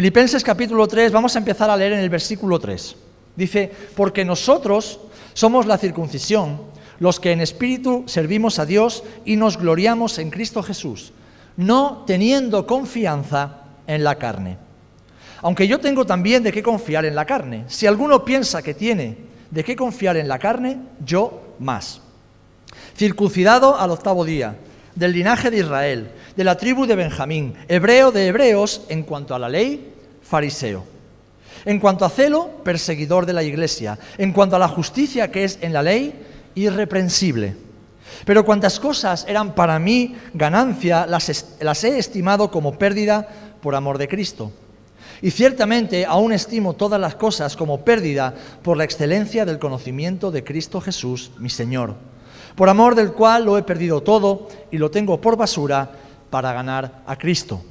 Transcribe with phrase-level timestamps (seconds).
[0.00, 2.96] Filipenses capítulo 3, vamos a empezar a leer en el versículo 3.
[3.36, 4.98] Dice, porque nosotros
[5.34, 6.62] somos la circuncisión,
[7.00, 11.12] los que en espíritu servimos a Dios y nos gloriamos en Cristo Jesús,
[11.58, 14.56] no teniendo confianza en la carne.
[15.42, 17.64] Aunque yo tengo también de qué confiar en la carne.
[17.66, 19.18] Si alguno piensa que tiene
[19.50, 22.00] de qué confiar en la carne, yo más.
[22.96, 24.56] Circuncidado al octavo día,
[24.94, 29.38] del linaje de Israel, de la tribu de Benjamín, hebreo de hebreos en cuanto a
[29.38, 30.86] la ley, fariseo.
[31.66, 33.98] En cuanto a celo, perseguidor de la iglesia.
[34.16, 36.14] En cuanto a la justicia que es en la ley,
[36.54, 37.56] irreprensible.
[38.24, 43.28] Pero cuantas cosas eran para mí ganancia, las, las he estimado como pérdida
[43.60, 44.50] por amor de Cristo.
[45.20, 48.32] Y ciertamente aún estimo todas las cosas como pérdida
[48.62, 51.96] por la excelencia del conocimiento de Cristo Jesús, mi Señor,
[52.56, 57.02] por amor del cual lo he perdido todo y lo tengo por basura para ganar
[57.06, 57.62] a Cristo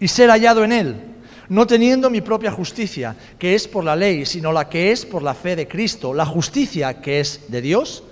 [0.00, 0.96] y ser hallado en Él,
[1.48, 5.22] no teniendo mi propia justicia, que es por la ley, sino la que es por
[5.22, 8.02] la fe de Cristo, la justicia que es de Dios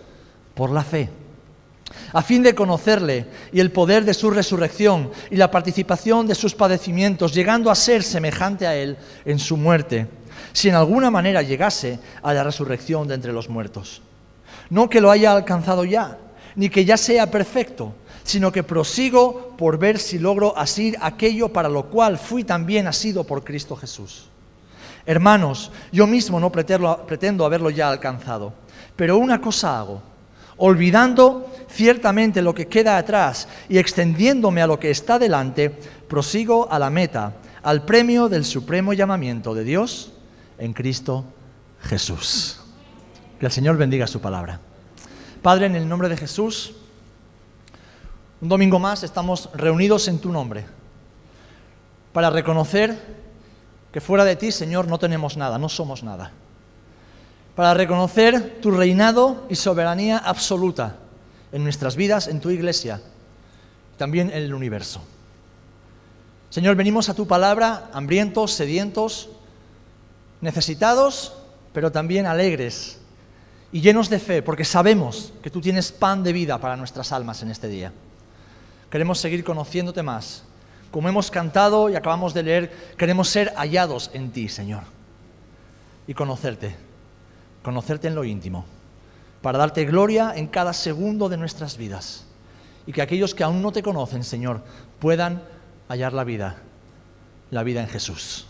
[0.55, 1.09] por la fe
[2.13, 6.55] a fin de conocerle y el poder de su resurrección y la participación de sus
[6.55, 10.07] padecimientos, llegando a ser semejante a él en su muerte,
[10.53, 14.03] si en alguna manera llegase a la resurrección de entre los muertos.
[14.71, 16.19] No que lo haya alcanzado ya,
[16.57, 17.95] ni que ya sea perfecto,
[18.25, 23.23] sino que prosigo por ver si logro asir aquello para lo cual fui también asido
[23.23, 24.27] por Cristo Jesús.
[25.07, 28.53] Hermanos, yo mismo no pretendo, pretendo haberlo ya alcanzado,
[28.97, 30.15] pero una cosa hago
[30.57, 36.79] olvidando ciertamente lo que queda atrás y extendiéndome a lo que está delante, prosigo a
[36.79, 40.13] la meta, al premio del supremo llamamiento de Dios
[40.59, 41.25] en Cristo
[41.83, 42.61] Jesús.
[43.39, 44.61] Que el Señor bendiga su palabra.
[45.43, 46.75] Padre, en el nombre de Jesús,
[48.45, 50.67] un domingo más estamos reunidos en tu nombre
[52.13, 52.95] para reconocer
[53.91, 56.31] que fuera de ti, Señor, no tenemos nada, no somos nada
[57.57, 60.97] para reconocer tu reinado y soberanía absoluta
[61.53, 63.01] en nuestras vidas, en tu iglesia,
[63.97, 65.01] también en el universo.
[66.51, 69.31] Señor, venimos a tu palabra hambrientos, sedientos,
[70.43, 71.33] necesitados,
[71.73, 72.99] pero también alegres
[73.73, 77.43] y llenos de fe, porque sabemos que tú tienes pan de vida para nuestras almas
[77.43, 77.91] en este día.
[78.95, 80.45] Queremos seguir conociéndote más.
[80.93, 84.85] Como hemos cantado y acabamos de leer, queremos ser hallados en ti, Señor,
[86.07, 86.77] y conocerte
[87.61, 88.67] conocerte en lo íntimo,
[89.43, 92.25] para darte gloria en cada segundo de nuestras vidas.
[92.87, 94.61] Y que aquellos que aún no te conocen, Señor,
[95.01, 95.43] puedan
[95.89, 96.59] hallar la vida,
[97.51, 98.47] la vida en Jesús.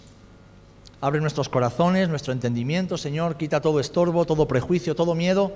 [1.01, 5.55] Abre nuestros corazones, nuestro entendimiento, Señor, quita todo estorbo, todo prejuicio, todo miedo,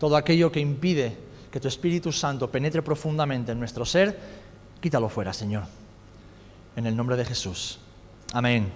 [0.00, 1.16] todo aquello que impide
[1.54, 4.18] que tu Espíritu Santo penetre profundamente en nuestro ser,
[4.80, 5.62] quítalo fuera, Señor.
[6.74, 7.78] En el nombre de Jesús.
[8.32, 8.72] Amén.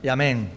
[0.00, 0.48] Y amén.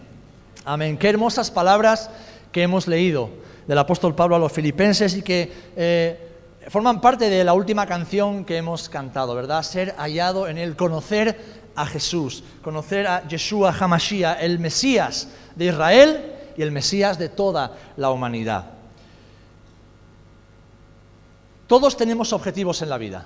[0.64, 0.96] Amén.
[0.96, 2.10] Qué hermosas palabras
[2.52, 3.28] que hemos leído
[3.66, 6.28] del apóstol Pablo a los filipenses y que eh,
[6.68, 9.64] forman parte de la última canción que hemos cantado, ¿verdad?
[9.64, 11.36] Ser hallado en él, conocer
[11.74, 17.76] a Jesús, conocer a Yeshua Hamashiach, el Mesías de Israel y el Mesías de toda
[17.96, 18.73] la humanidad.
[21.66, 23.24] Todos tenemos objetivos en la vida,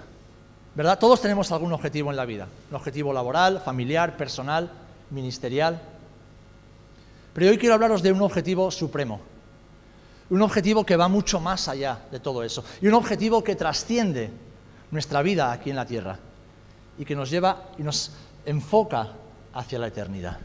[0.74, 0.98] ¿verdad?
[0.98, 4.70] Todos tenemos algún objetivo en la vida, un objetivo laboral, familiar, personal,
[5.10, 5.80] ministerial.
[7.32, 9.20] Pero hoy quiero hablaros de un objetivo supremo,
[10.30, 14.30] un objetivo que va mucho más allá de todo eso, y un objetivo que trasciende
[14.90, 16.18] nuestra vida aquí en la tierra
[16.96, 18.12] y que nos lleva y nos
[18.46, 19.08] enfoca
[19.52, 20.38] hacia la eternidad.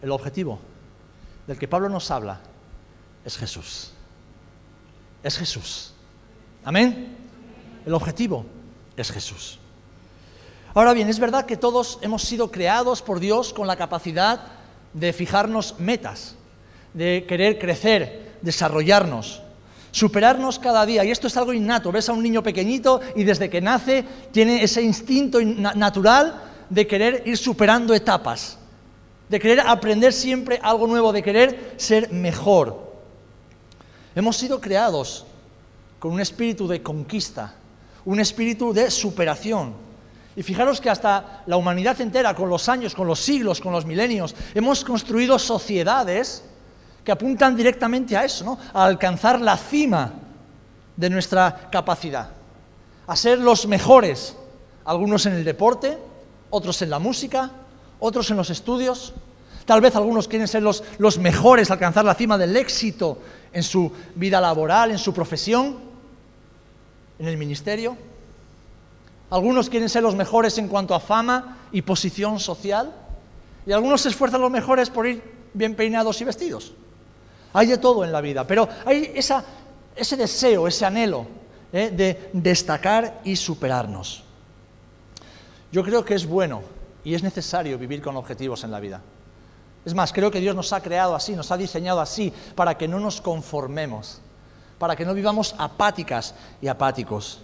[0.00, 0.60] El objetivo
[1.46, 2.38] del que Pablo nos habla
[3.24, 3.92] es Jesús.
[5.22, 5.92] Es Jesús.
[6.64, 7.16] Amén.
[7.86, 8.44] El objetivo
[8.96, 9.58] es Jesús.
[10.74, 14.42] Ahora bien, es verdad que todos hemos sido creados por Dios con la capacidad
[14.92, 16.36] de fijarnos metas,
[16.94, 19.42] de querer crecer, desarrollarnos,
[19.90, 21.04] superarnos cada día.
[21.04, 21.90] Y esto es algo innato.
[21.90, 27.22] Ves a un niño pequeñito y desde que nace tiene ese instinto natural de querer
[27.26, 28.58] ir superando etapas,
[29.28, 32.87] de querer aprender siempre algo nuevo, de querer ser mejor.
[34.18, 35.24] Hemos sido creados
[36.00, 37.54] con un espíritu de conquista,
[38.04, 39.74] un espíritu de superación.
[40.34, 43.86] Y fijaros que hasta la humanidad entera, con los años, con los siglos, con los
[43.86, 46.42] milenios, hemos construido sociedades
[47.04, 48.58] que apuntan directamente a eso, ¿no?
[48.74, 50.14] a alcanzar la cima
[50.96, 52.30] de nuestra capacidad,
[53.06, 54.34] a ser los mejores,
[54.84, 55.96] algunos en el deporte,
[56.50, 57.52] otros en la música,
[58.00, 59.12] otros en los estudios,
[59.64, 63.18] tal vez algunos quieren ser los, los mejores, alcanzar la cima del éxito
[63.52, 65.78] en su vida laboral, en su profesión,
[67.18, 67.96] en el ministerio.
[69.30, 72.94] Algunos quieren ser los mejores en cuanto a fama y posición social.
[73.66, 75.22] Y algunos se esfuerzan los mejores por ir
[75.52, 76.72] bien peinados y vestidos.
[77.52, 81.26] Hay de todo en la vida, pero hay ese deseo, ese anhelo
[81.72, 81.90] ¿eh?
[81.90, 84.24] de destacar y superarnos.
[85.70, 86.62] Yo creo que es bueno
[87.04, 89.02] y es necesario vivir con objetivos en la vida.
[89.84, 92.88] Es más, creo que Dios nos ha creado así, nos ha diseñado así, para que
[92.88, 94.20] no nos conformemos,
[94.78, 97.40] para que no vivamos apáticas y apáticos,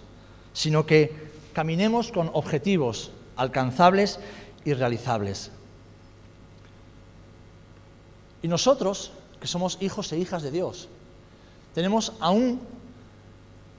[0.52, 4.18] sino que caminemos con objetivos alcanzables
[4.64, 5.50] y realizables.
[8.42, 10.88] Y nosotros, que somos hijos e hijas de Dios,
[11.74, 12.60] tenemos aún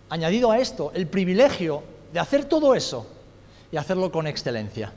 [0.10, 3.06] añadido a esto el privilegio de hacer todo eso
[3.72, 4.94] y hacerlo con excelencia.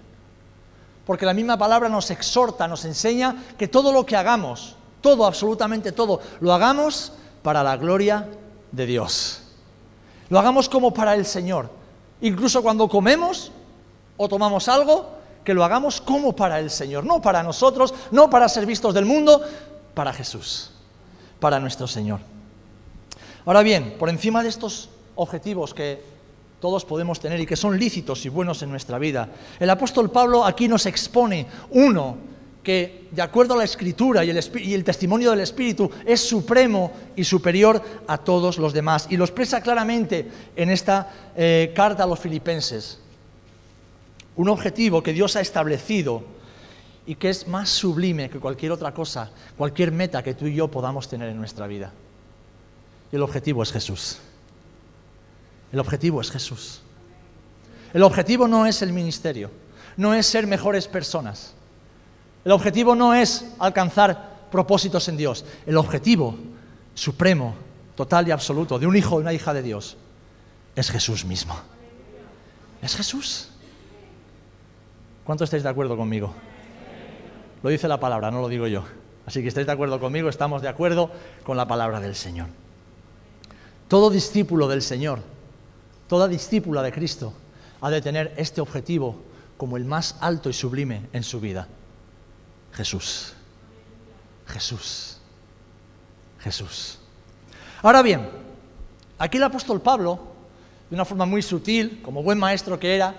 [1.08, 5.90] Porque la misma palabra nos exhorta, nos enseña que todo lo que hagamos, todo, absolutamente
[5.90, 8.28] todo, lo hagamos para la gloria
[8.70, 9.40] de Dios.
[10.28, 11.70] Lo hagamos como para el Señor.
[12.20, 13.50] Incluso cuando comemos
[14.18, 15.08] o tomamos algo,
[15.44, 19.06] que lo hagamos como para el Señor, no para nosotros, no para ser vistos del
[19.06, 19.40] mundo,
[19.94, 20.72] para Jesús,
[21.40, 22.20] para nuestro Señor.
[23.46, 26.17] Ahora bien, por encima de estos objetivos que
[26.60, 29.28] todos podemos tener y que son lícitos y buenos en nuestra vida,
[29.60, 32.16] el apóstol Pablo aquí nos expone uno
[32.62, 37.82] que, de acuerdo a la escritura y el, testimonio del Espíritu, es supremo y superior
[38.06, 39.06] a todos los demás.
[39.08, 42.98] Y lo expresa claramente en esta eh, carta a los filipenses.
[44.36, 46.22] Un objetivo que Dios ha establecido
[47.06, 50.68] y que es más sublime que cualquier otra cosa, cualquier meta que tú y yo
[50.68, 51.90] podamos tener en nuestra vida.
[53.10, 54.18] Y el objetivo es Jesús.
[55.72, 56.80] El objetivo es Jesús.
[57.92, 59.50] El objetivo no es el ministerio,
[59.96, 61.54] no es ser mejores personas.
[62.44, 65.44] El objetivo no es alcanzar propósitos en Dios.
[65.66, 66.36] El objetivo
[66.94, 67.54] supremo,
[67.94, 69.96] total y absoluto de un hijo o una hija de Dios
[70.74, 71.58] es Jesús mismo.
[72.80, 73.50] Es Jesús.
[75.24, 76.32] ¿Cuánto estáis de acuerdo conmigo?
[77.62, 78.84] Lo dice la palabra, no lo digo yo.
[79.26, 81.10] Así que estáis de acuerdo conmigo, estamos de acuerdo
[81.44, 82.46] con la palabra del Señor.
[83.88, 85.20] Todo discípulo del Señor,
[86.08, 87.32] toda discípula de Cristo,
[87.80, 89.16] ha de tener este objetivo
[89.56, 91.68] como el más alto y sublime en su vida.
[92.72, 93.34] Jesús.
[94.46, 95.18] Jesús.
[96.40, 96.98] Jesús.
[97.82, 98.28] Ahora bien,
[99.18, 100.18] aquí el apóstol Pablo,
[100.88, 103.14] de una forma muy sutil, como buen maestro que era,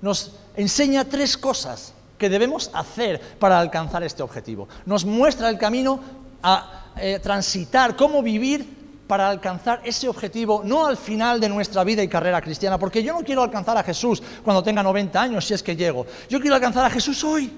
[0.00, 4.68] nos enseña tres cosas que debemos hacer para alcanzar este objetivo.
[4.86, 6.00] Nos muestra el camino
[6.42, 8.79] a eh, transitar, cómo vivir
[9.10, 13.12] para alcanzar ese objetivo, no al final de nuestra vida y carrera cristiana, porque yo
[13.12, 16.06] no quiero alcanzar a Jesús cuando tenga 90 años, si es que llego.
[16.28, 17.52] Yo quiero alcanzar a Jesús hoy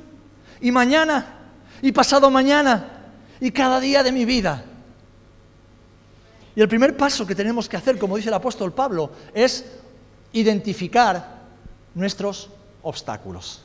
[0.62, 1.40] y mañana
[1.82, 3.02] y pasado mañana
[3.38, 4.64] y cada día de mi vida.
[6.56, 9.66] Y el primer paso que tenemos que hacer, como dice el apóstol Pablo, es
[10.32, 11.36] identificar
[11.94, 12.48] nuestros
[12.80, 13.60] obstáculos.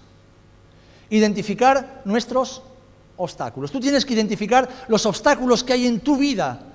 [1.10, 2.64] Identificar nuestros
[3.16, 3.72] obstáculos.
[3.72, 6.67] Tú tienes que identificar los obstáculos que hay en tu vida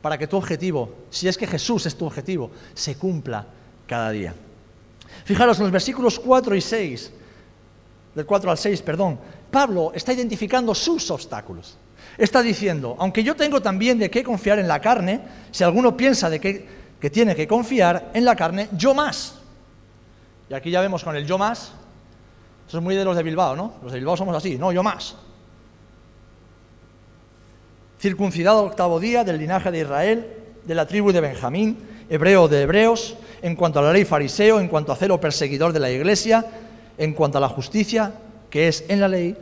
[0.00, 3.46] para que tu objetivo, si es que Jesús es tu objetivo, se cumpla
[3.86, 4.34] cada día.
[5.24, 7.12] Fijaros en los versículos 4 y 6,
[8.14, 9.18] del 4 al 6, perdón,
[9.50, 11.76] Pablo está identificando sus obstáculos.
[12.16, 15.20] Está diciendo, aunque yo tengo también de qué confiar en la carne,
[15.50, 16.68] si alguno piensa de que,
[17.00, 19.34] que tiene que confiar en la carne, yo más.
[20.48, 21.72] Y aquí ya vemos con el yo más,
[22.68, 23.74] eso es muy de los de Bilbao, ¿no?
[23.82, 25.16] Los de Bilbao somos así, no, yo más.
[28.06, 30.32] Circuncidado octavo día del linaje de Israel,
[30.64, 31.76] de la tribu de Benjamín,
[32.08, 35.80] hebreo de hebreos, en cuanto a la ley fariseo, en cuanto a celo perseguidor de
[35.80, 36.46] la iglesia,
[36.98, 38.12] en cuanto a la justicia,
[38.48, 39.36] que es en la ley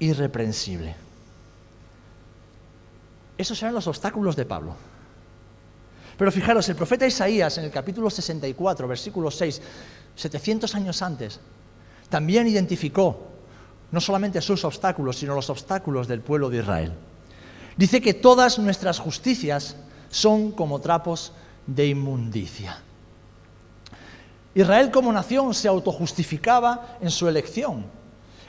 [0.00, 0.94] irreprensible.
[3.38, 4.76] Esos eran los obstáculos de Pablo.
[6.18, 9.62] Pero fijaros, el profeta Isaías en el capítulo 64, versículo 6,
[10.14, 11.40] 700 años antes,
[12.10, 13.28] también identificó
[13.90, 16.92] no solamente sus obstáculos, sino los obstáculos del pueblo de Israel.
[17.76, 19.76] Dice que todas nuestras justicias
[20.10, 21.32] son como trapos
[21.66, 22.80] de inmundicia.
[24.54, 27.84] Israel como nación se autojustificaba en su elección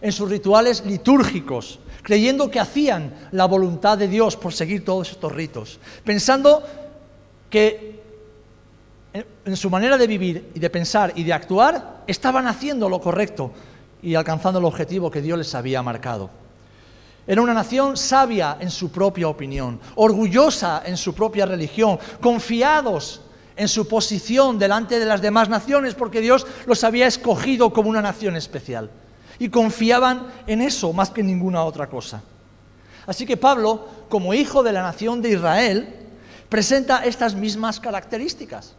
[0.02, 5.32] en sus rituales litúrgicos, creyendo que hacían la voluntad de Dios por seguir todos estos
[5.32, 6.64] ritos, pensando
[7.50, 8.04] que
[9.14, 13.52] en su manera de vivir y de pensar y de actuar estaban haciendo lo correcto
[14.02, 16.30] y alcanzando el objetivo que Dios les había marcado.
[17.28, 23.22] Era una nación sabia en su propia opinión, orgullosa en su propia religión, confiados
[23.56, 28.02] en su posición delante de las demás naciones porque Dios los había escogido como una
[28.02, 28.92] nación especial
[29.40, 32.22] y confiaban en eso más que en ninguna otra cosa.
[33.08, 35.96] Así que Pablo, como hijo de la nación de Israel,
[36.50, 38.76] presenta estas mismas características.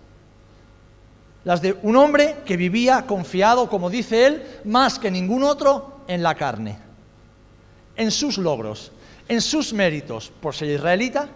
[1.44, 6.24] las de un hombre que vivía confiado, como dice él, más que ningún otro en
[6.24, 6.76] la carne,
[7.96, 8.92] en sus logros,
[9.28, 11.28] en sus méritos, por ser israelita,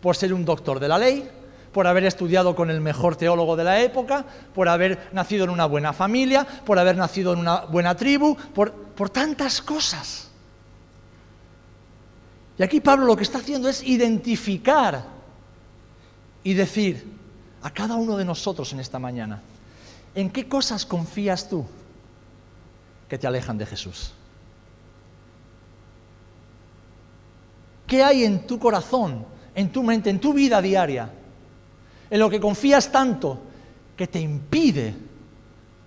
[0.00, 1.28] por ser un doctor de la ley,
[1.72, 5.66] por haber estudiado con el mejor teólogo de la época, por haber nacido en una
[5.66, 10.30] buena familia, por haber nacido en una buena tribu, por, por tantas cosas.
[12.58, 15.04] Y aquí Pablo lo que está haciendo es identificar
[16.42, 17.04] y decir,
[17.62, 19.42] a cada uno de nosotros en esta mañana,
[20.14, 21.66] ¿en qué cosas confías tú
[23.08, 24.12] que te alejan de Jesús?
[27.86, 29.24] ¿Qué hay en tu corazón,
[29.54, 31.10] en tu mente, en tu vida diaria,
[32.10, 33.40] en lo que confías tanto
[33.96, 34.94] que te impide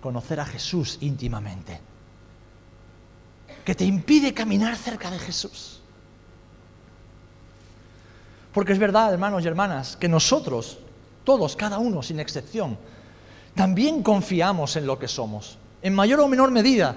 [0.00, 1.80] conocer a Jesús íntimamente?
[3.64, 5.80] Que te impide caminar cerca de Jesús.
[8.52, 10.78] Porque es verdad, hermanos y hermanas, que nosotros
[11.24, 12.78] todos, cada uno, sin excepción,
[13.54, 16.96] también confiamos en lo que somos, en mayor o menor medida.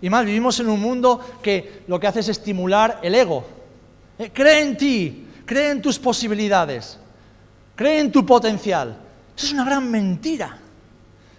[0.00, 3.44] Y más, vivimos en un mundo que lo que hace es estimular el ego.
[4.18, 6.98] Eh, cree en ti, cree en tus posibilidades,
[7.74, 8.96] cree en tu potencial.
[9.36, 10.58] Eso es una gran mentira.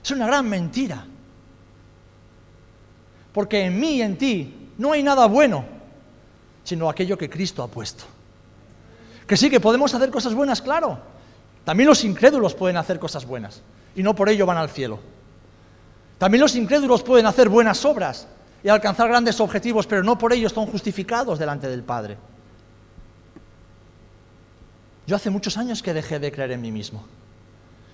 [0.03, 1.05] Es una gran mentira.
[3.33, 5.65] Porque en mí y en ti no hay nada bueno,
[6.63, 8.03] sino aquello que Cristo ha puesto.
[9.25, 10.99] Que sí, que podemos hacer cosas buenas, claro,
[11.63, 13.61] también los incrédulos pueden hacer cosas buenas
[13.95, 14.99] y no por ello van al cielo.
[16.17, 18.27] También los incrédulos pueden hacer buenas obras
[18.63, 22.17] y alcanzar grandes objetivos, pero no por ello están justificados delante del Padre.
[25.07, 27.05] Yo hace muchos años que dejé de creer en mí mismo.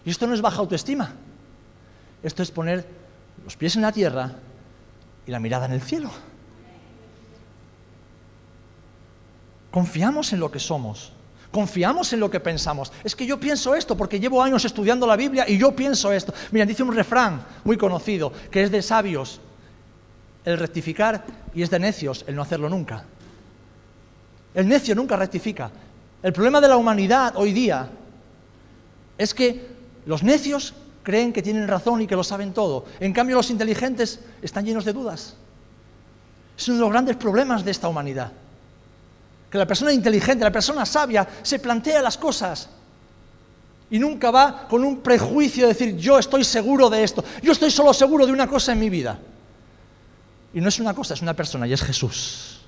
[0.05, 1.13] Y esto no es baja autoestima.
[2.23, 2.85] Esto es poner
[3.43, 4.33] los pies en la tierra
[5.25, 6.09] y la mirada en el cielo.
[9.71, 11.13] Confiamos en lo que somos.
[11.51, 12.91] Confiamos en lo que pensamos.
[13.03, 16.33] Es que yo pienso esto porque llevo años estudiando la Biblia y yo pienso esto.
[16.51, 19.41] Mira, dice un refrán muy conocido que es de sabios
[20.45, 23.03] el rectificar y es de necios el no hacerlo nunca.
[24.53, 25.71] El necio nunca rectifica.
[26.23, 27.89] El problema de la humanidad hoy día
[29.17, 29.67] es que
[30.05, 30.73] los necios
[31.03, 32.85] creen que tienen razón y que lo saben todo.
[32.99, 35.35] En cambio, los inteligentes están llenos de dudas.
[36.57, 38.31] Es uno de los grandes problemas de esta humanidad
[39.51, 42.69] que la persona inteligente, la persona sabia, se plantea las cosas
[43.89, 47.69] y nunca va con un prejuicio de decir, yo estoy seguro de esto, yo estoy
[47.69, 49.19] solo seguro de una cosa en mi vida.
[50.53, 52.60] Y no es una cosa, es una persona y es Jesús.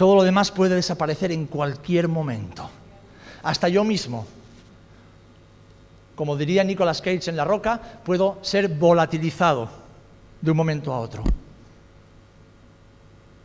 [0.00, 2.70] Todo lo demás puede desaparecer en cualquier momento.
[3.42, 4.26] Hasta yo mismo.
[6.14, 9.68] Como diría Nicolas Cage en La Roca, puedo ser volatilizado
[10.40, 11.22] de un momento a otro.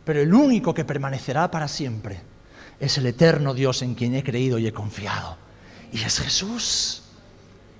[0.02, 2.22] Pero el único que permanecerá para siempre
[2.80, 5.36] es el eterno Dios en quien he creído y he confiado.
[5.92, 7.02] Y es Jesús.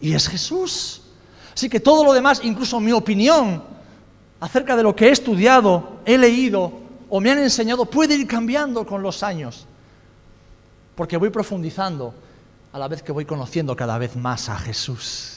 [0.03, 1.01] Y es Jesús.
[1.55, 3.65] Así que todo lo demás, incluso mi opinión
[4.39, 8.87] acerca de lo que he estudiado, he leído o me han enseñado, puede ir cambiando
[8.87, 9.67] con los años.
[10.95, 12.15] Porque voy profundizando
[12.73, 15.37] a la vez que voy conociendo cada vez más a Jesús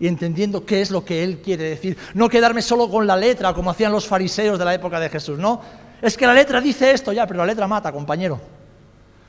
[0.00, 1.96] y entendiendo qué es lo que Él quiere decir.
[2.14, 5.38] No quedarme solo con la letra, como hacían los fariseos de la época de Jesús,
[5.38, 5.60] no.
[6.00, 8.40] Es que la letra dice esto ya, pero la letra mata, compañero.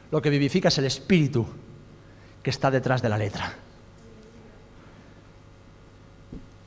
[0.10, 1.46] Lo que vivifica es el espíritu
[2.42, 3.54] que está detrás de la letra.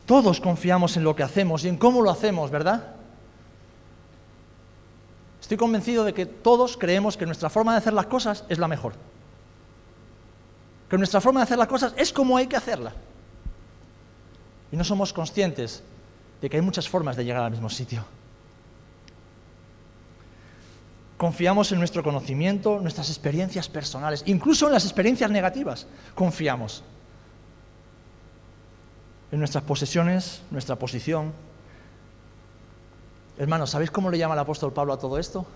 [0.05, 2.97] Todos confiamos en lo que hacemos y en cómo lo hacemos, ¿verdad?
[5.45, 8.67] Estoy convencido de que todos creemos que nuestra forma de hacer las cosas es la
[8.67, 8.95] mejor.
[10.89, 12.95] Que nuestra forma de hacer las cosas es como hay que hacerla.
[14.73, 15.83] Y no somos conscientes
[16.41, 18.07] de que hay muchas formas de llegar al mismo sitio.
[21.19, 25.87] Confiamos en nuestro conocimiento, nuestras experiencias personales, incluso en las experiencias negativas.
[26.15, 26.83] Confiamos
[29.31, 31.35] en nuestras posesiones, nuestra posición.
[33.39, 35.47] Hermanos, ¿sabéis cómo le llama el apóstol Pablo a todo esto?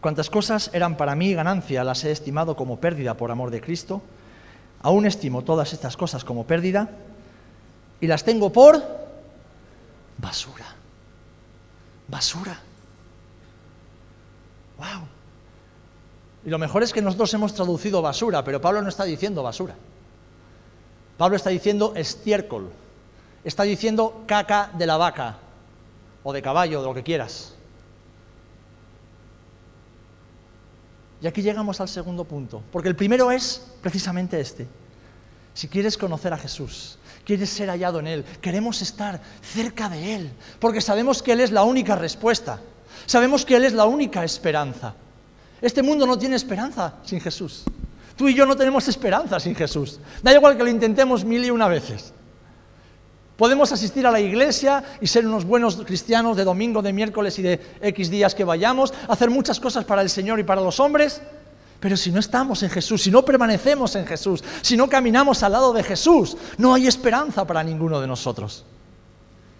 [0.00, 4.02] Cuantas cosas eran para mí ganancia, las he estimado como pérdida por amor de Cristo.
[4.82, 6.90] Aún estimo todas estas cosas como pérdida
[8.00, 8.82] y las tengo por
[10.18, 10.74] basura
[12.08, 12.60] basura.
[14.78, 15.06] ¡Wow!
[16.46, 19.74] Y lo mejor es que nosotros hemos traducido basura, pero Pablo no está diciendo basura.
[21.16, 22.70] Pablo está diciendo estiércol.
[23.44, 25.36] Está diciendo caca de la vaca
[26.22, 27.54] o de caballo, de lo que quieras.
[31.20, 34.66] Y aquí llegamos al segundo punto, porque el primero es precisamente este.
[35.54, 40.32] Si quieres conocer a Jesús, quieres ser hallado en Él, queremos estar cerca de Él,
[40.58, 42.60] porque sabemos que Él es la única respuesta,
[43.06, 44.94] sabemos que Él es la única esperanza.
[45.60, 47.64] Este mundo no tiene esperanza sin Jesús.
[48.16, 49.98] Tú y yo no tenemos esperanza sin Jesús.
[50.22, 52.12] Da igual que lo intentemos mil y una veces.
[53.36, 57.42] Podemos asistir a la iglesia y ser unos buenos cristianos de domingo, de miércoles y
[57.42, 61.20] de X días que vayamos, hacer muchas cosas para el Señor y para los hombres,
[61.80, 65.52] pero si no estamos en Jesús, si no permanecemos en Jesús, si no caminamos al
[65.52, 68.64] lado de Jesús, no hay esperanza para ninguno de nosotros.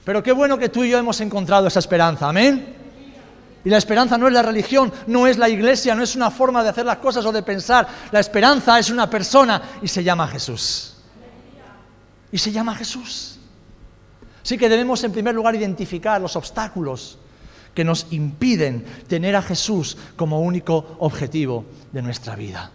[0.04, 2.76] Pero qué bueno que tú y yo hemos encontrado esa esperanza, amén.
[3.64, 6.62] Y la esperanza no es la religión, no es la iglesia, no es una forma
[6.62, 7.88] de hacer las cosas o de pensar.
[8.10, 10.96] La esperanza es una persona y se llama Jesús.
[12.30, 13.38] Y se llama Jesús.
[14.44, 17.18] Así que debemos en primer lugar identificar los obstáculos
[17.74, 22.70] que nos impiden tener a Jesús como único objetivo de nuestra vida.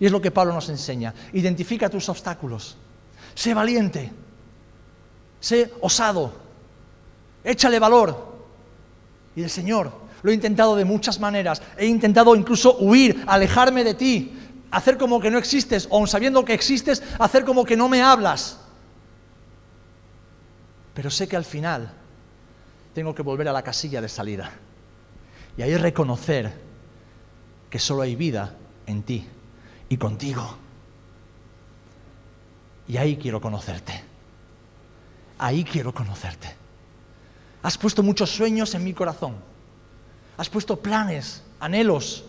[0.00, 1.14] Y es lo que Pablo nos enseña.
[1.32, 2.76] Identifica tus obstáculos.
[3.32, 4.12] Sé valiente.
[5.38, 6.32] Sé osado.
[7.44, 8.34] Échale valor.
[9.36, 9.92] Y el Señor,
[10.22, 11.62] lo he intentado de muchas maneras.
[11.78, 14.36] He intentado incluso huir, alejarme de ti,
[14.72, 18.02] hacer como que no existes, o aun sabiendo que existes, hacer como que no me
[18.02, 18.63] hablas.
[20.94, 21.92] Pero sé que al final
[22.94, 24.52] tengo que volver a la casilla de salida
[25.56, 26.52] y ahí reconocer
[27.68, 28.54] que solo hay vida
[28.86, 29.26] en ti
[29.88, 30.56] y contigo.
[32.86, 34.02] Y ahí quiero conocerte.
[35.38, 36.54] Ahí quiero conocerte.
[37.62, 39.34] Has puesto muchos sueños en mi corazón.
[40.36, 42.24] Has puesto planes, anhelos,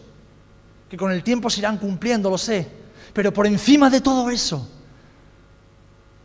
[0.89, 2.67] que con el tiempo se irán cumpliendo, lo sé.
[3.13, 4.67] Pero por encima de todo eso,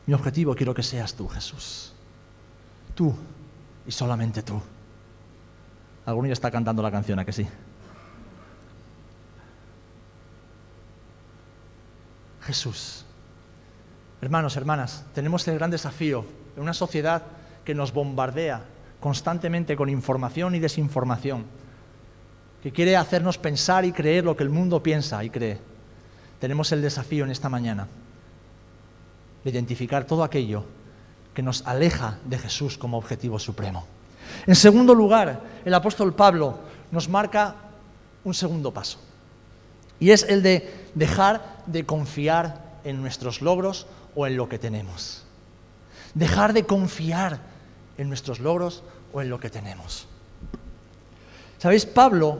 [0.06, 1.89] mi objetivo quiero que seas tú, Jesús.
[3.00, 3.14] Tú
[3.86, 4.60] y solamente tú.
[6.04, 7.48] Alguno ya está cantando la canción, ¿a que sí?
[12.42, 13.06] Jesús.
[14.20, 17.22] Hermanos, hermanas, tenemos el gran desafío en una sociedad
[17.64, 18.64] que nos bombardea
[19.00, 21.46] constantemente con información y desinformación,
[22.62, 25.58] que quiere hacernos pensar y creer lo que el mundo piensa y cree.
[26.38, 27.88] Tenemos el desafío en esta mañana
[29.42, 30.66] de identificar todo aquello
[31.42, 33.86] nos aleja de Jesús como objetivo supremo.
[34.46, 36.58] En segundo lugar, el apóstol Pablo
[36.90, 37.54] nos marca
[38.24, 38.98] un segundo paso,
[39.98, 45.24] y es el de dejar de confiar en nuestros logros o en lo que tenemos.
[46.14, 47.40] Dejar de confiar
[47.98, 50.06] en nuestros logros o en lo que tenemos.
[51.58, 51.86] ¿Sabéis?
[51.86, 52.38] Pablo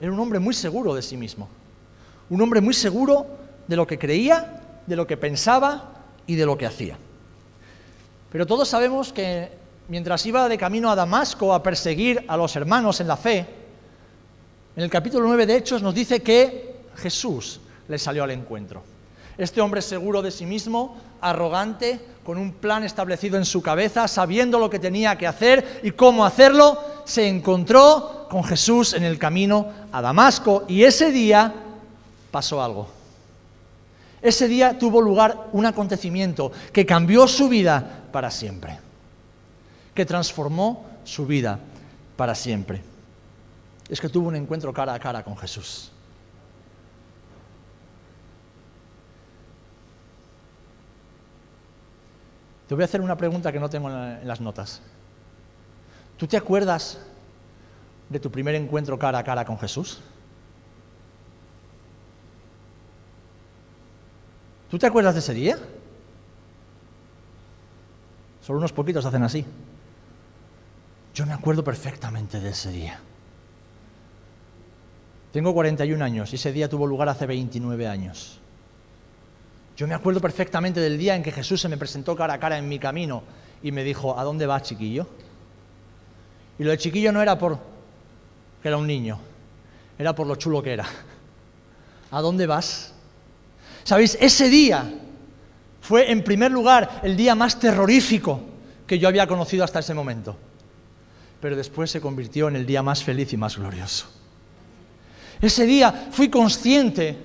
[0.00, 1.48] era un hombre muy seguro de sí mismo,
[2.30, 3.26] un hombre muy seguro
[3.66, 5.92] de lo que creía, de lo que pensaba
[6.26, 6.96] y de lo que hacía.
[8.30, 9.50] Pero todos sabemos que
[9.88, 13.46] mientras iba de camino a Damasco a perseguir a los hermanos en la fe,
[14.76, 18.82] en el capítulo 9 de Hechos nos dice que Jesús le salió al encuentro.
[19.38, 24.58] Este hombre seguro de sí mismo, arrogante, con un plan establecido en su cabeza, sabiendo
[24.58, 29.68] lo que tenía que hacer y cómo hacerlo, se encontró con Jesús en el camino
[29.90, 31.54] a Damasco y ese día
[32.30, 32.97] pasó algo.
[34.20, 38.78] Ese día tuvo lugar un acontecimiento que cambió su vida para siempre,
[39.94, 41.60] que transformó su vida
[42.16, 42.82] para siempre.
[43.88, 45.92] Es que tuvo un encuentro cara a cara con Jesús.
[52.66, 54.82] Te voy a hacer una pregunta que no tengo en las notas.
[56.18, 56.98] ¿Tú te acuerdas
[58.10, 60.00] de tu primer encuentro cara a cara con Jesús?
[64.70, 65.58] ¿Tú te acuerdas de ese día?
[68.42, 69.44] Solo unos poquitos hacen así.
[71.14, 73.00] Yo me acuerdo perfectamente de ese día.
[75.32, 78.40] Tengo 41 años y ese día tuvo lugar hace 29 años.
[79.76, 82.58] Yo me acuerdo perfectamente del día en que Jesús se me presentó cara a cara
[82.58, 83.22] en mi camino
[83.62, 85.06] y me dijo, ¿a dónde vas, chiquillo?
[86.58, 87.58] Y lo de chiquillo no era por
[88.62, 89.18] que era un niño,
[89.98, 90.86] era por lo chulo que era.
[92.10, 92.94] ¿A dónde vas?
[93.88, 94.18] ¿Sabéis?
[94.20, 94.84] Ese día
[95.80, 98.38] fue en primer lugar el día más terrorífico
[98.86, 100.36] que yo había conocido hasta ese momento.
[101.40, 104.04] Pero después se convirtió en el día más feliz y más glorioso.
[105.40, 107.16] Ese día fui consciente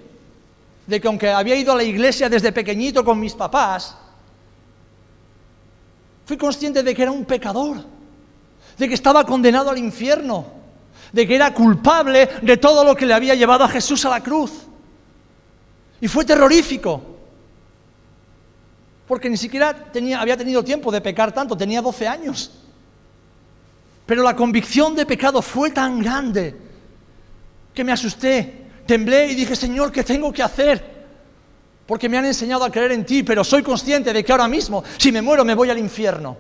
[0.88, 3.98] de que aunque había ido a la iglesia desde pequeñito con mis papás,
[6.26, 7.84] fui consciente de que era un pecador,
[8.78, 10.46] de que estaba condenado al infierno,
[11.12, 14.24] de que era culpable de todo lo que le había llevado a Jesús a la
[14.24, 14.68] cruz.
[16.04, 17.02] Y fue terrorífico.
[19.08, 22.52] Porque ni siquiera tenía, había tenido tiempo de pecar tanto, tenía 12 años.
[24.06, 26.58] Pero la convicción de pecado fue tan grande
[27.74, 31.06] que me asusté, temblé y dije, Señor, ¿qué tengo que hacer?
[31.88, 34.84] Porque me han enseñado a creer en ti, pero soy consciente de que ahora mismo,
[34.98, 36.36] si me muero, me voy al infierno.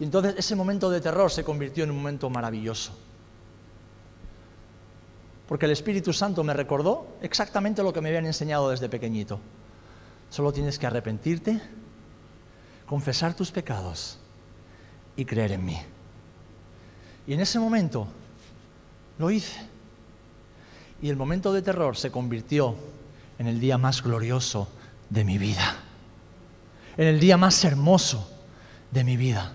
[0.00, 2.96] Y entonces ese momento de terror se convirtió en un momento maravilloso.
[5.52, 9.38] Porque el Espíritu Santo me recordó exactamente lo que me habían enseñado desde pequeñito.
[10.30, 11.60] Solo tienes que arrepentirte,
[12.86, 14.16] confesar tus pecados
[15.14, 15.76] y creer en mí.
[17.26, 18.08] Y en ese momento
[19.18, 19.60] lo hice.
[21.02, 22.74] Y el momento de terror se convirtió
[23.38, 24.68] en el día más glorioso
[25.10, 25.76] de mi vida.
[26.96, 28.26] En el día más hermoso
[28.90, 29.52] de mi vida.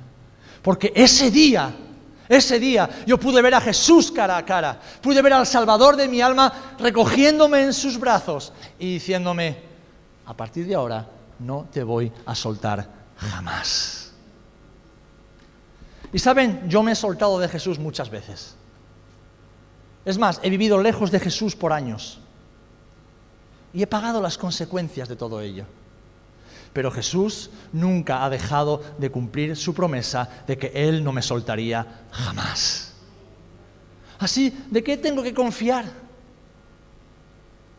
[0.61, 1.75] Porque ese día,
[2.29, 4.79] ese día yo pude ver a Jesús cara a cara.
[5.01, 9.57] Pude ver al Salvador de mi alma recogiéndome en sus brazos y diciéndome,
[10.25, 11.07] a partir de ahora
[11.39, 12.87] no te voy a soltar
[13.17, 14.11] jamás.
[16.11, 18.55] Y saben, yo me he soltado de Jesús muchas veces.
[20.05, 22.19] Es más, he vivido lejos de Jesús por años.
[23.73, 25.65] Y he pagado las consecuencias de todo ello.
[26.73, 32.03] Pero Jesús nunca ha dejado de cumplir su promesa de que Él no me soltaría
[32.11, 32.93] jamás.
[34.19, 35.85] Así, ¿de qué tengo que confiar?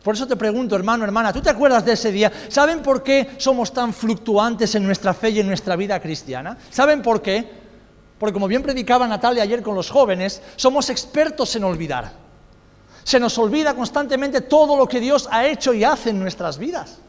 [0.03, 2.31] Por eso te pregunto, hermano, hermana, ¿tú te acuerdas de ese día?
[2.47, 6.57] ¿Saben por qué somos tan fluctuantes en nuestra fe y en nuestra vida cristiana?
[6.69, 7.59] ¿Saben por qué?
[8.17, 12.11] Porque como bien predicaba Natalia ayer con los jóvenes, somos expertos en olvidar.
[13.03, 16.99] Se nos olvida constantemente todo lo que Dios ha hecho y hace en nuestras vidas.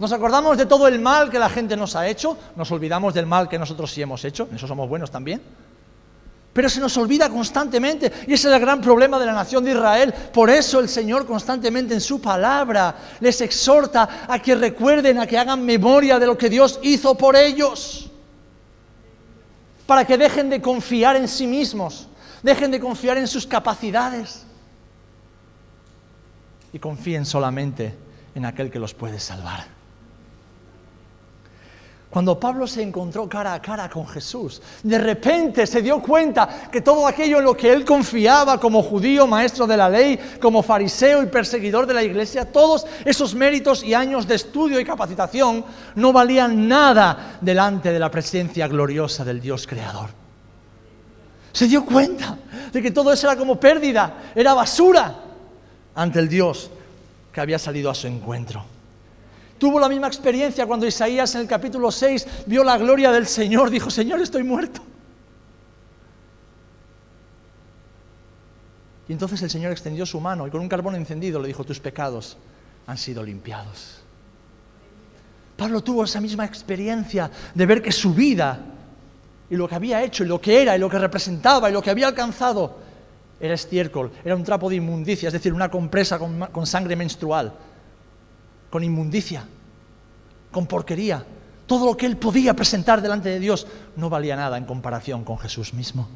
[0.00, 3.26] Nos acordamos de todo el mal que la gente nos ha hecho, nos olvidamos del
[3.26, 5.42] mal que nosotros sí hemos hecho, en eso somos buenos también.
[6.54, 9.72] Pero se nos olvida constantemente y ese es el gran problema de la nación de
[9.72, 10.12] Israel.
[10.32, 15.36] Por eso el Señor constantemente en su palabra les exhorta a que recuerden, a que
[15.36, 18.10] hagan memoria de lo que Dios hizo por ellos
[19.86, 22.08] para que dejen de confiar en sí mismos,
[22.42, 24.46] dejen de confiar en sus capacidades
[26.72, 27.94] y confíen solamente
[28.34, 29.79] en aquel que los puede salvar.
[32.10, 36.80] Cuando Pablo se encontró cara a cara con Jesús, de repente se dio cuenta que
[36.80, 41.22] todo aquello en lo que él confiaba como judío, maestro de la ley, como fariseo
[41.22, 46.12] y perseguidor de la iglesia, todos esos méritos y años de estudio y capacitación no
[46.12, 50.10] valían nada delante de la presencia gloriosa del Dios creador.
[51.52, 52.36] Se dio cuenta
[52.72, 55.14] de que todo eso era como pérdida, era basura
[55.94, 56.72] ante el Dios
[57.32, 58.79] que había salido a su encuentro.
[59.60, 63.68] Tuvo la misma experiencia cuando Isaías en el capítulo 6 vio la gloria del Señor.
[63.68, 64.80] Dijo, Señor, estoy muerto.
[69.06, 71.78] Y entonces el Señor extendió su mano y con un carbón encendido le dijo, tus
[71.78, 72.38] pecados
[72.86, 74.00] han sido limpiados.
[75.58, 78.60] Pablo tuvo esa misma experiencia de ver que su vida
[79.50, 81.82] y lo que había hecho y lo que era y lo que representaba y lo
[81.82, 82.78] que había alcanzado
[83.38, 87.52] era estiércol, era un trapo de inmundicia, es decir, una compresa con, con sangre menstrual
[88.70, 89.44] con inmundicia,
[90.50, 91.24] con porquería.
[91.66, 95.38] Todo lo que él podía presentar delante de Dios no valía nada en comparación con
[95.38, 96.08] Jesús mismo.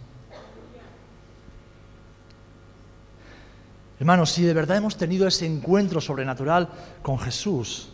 [4.00, 6.68] Hermanos, si de verdad hemos tenido ese encuentro sobrenatural
[7.02, 7.88] con Jesús,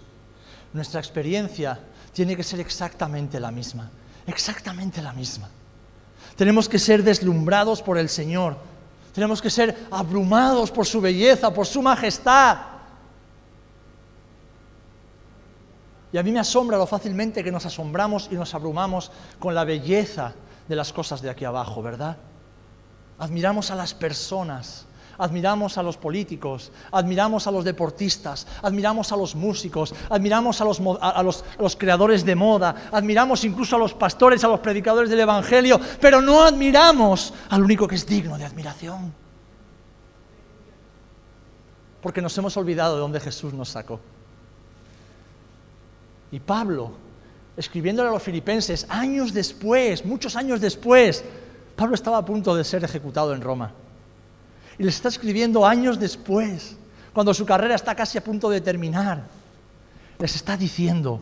[0.73, 1.79] nuestra experiencia
[2.12, 3.90] tiene que ser exactamente la misma,
[4.27, 5.49] exactamente la misma.
[6.37, 8.57] Tenemos que ser deslumbrados por el Señor,
[9.12, 12.57] tenemos que ser abrumados por su belleza, por su majestad.
[16.12, 19.64] Y a mí me asombra lo fácilmente que nos asombramos y nos abrumamos con la
[19.64, 20.35] belleza
[20.68, 22.16] de las cosas de aquí abajo, ¿verdad?
[23.18, 24.87] Admiramos a las personas,
[25.18, 30.64] admiramos a los políticos, admiramos a los deportistas, admiramos a los músicos, admiramos a
[31.23, 36.20] los, creadores de moda, admiramos incluso a los pastores, a los predicadores del Evangelio, pero
[36.20, 39.12] no admiramos al único que es digno de admiración.
[42.01, 44.01] Porque nos hemos olvidado de dónde Jesús nos sacó.
[46.33, 46.93] Y Pablo,
[47.57, 51.25] escribiéndole a los filipenses, años después, muchos años después,
[51.77, 53.73] Pablo estaba a punto de ser ejecutado en Roma.
[54.79, 56.77] Y les está escribiendo años después,
[57.12, 59.25] cuando su carrera está casi a punto de terminar.
[60.19, 61.21] Les está diciendo,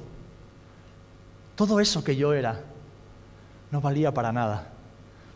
[1.54, 2.60] todo eso que yo era
[3.70, 4.72] no valía para nada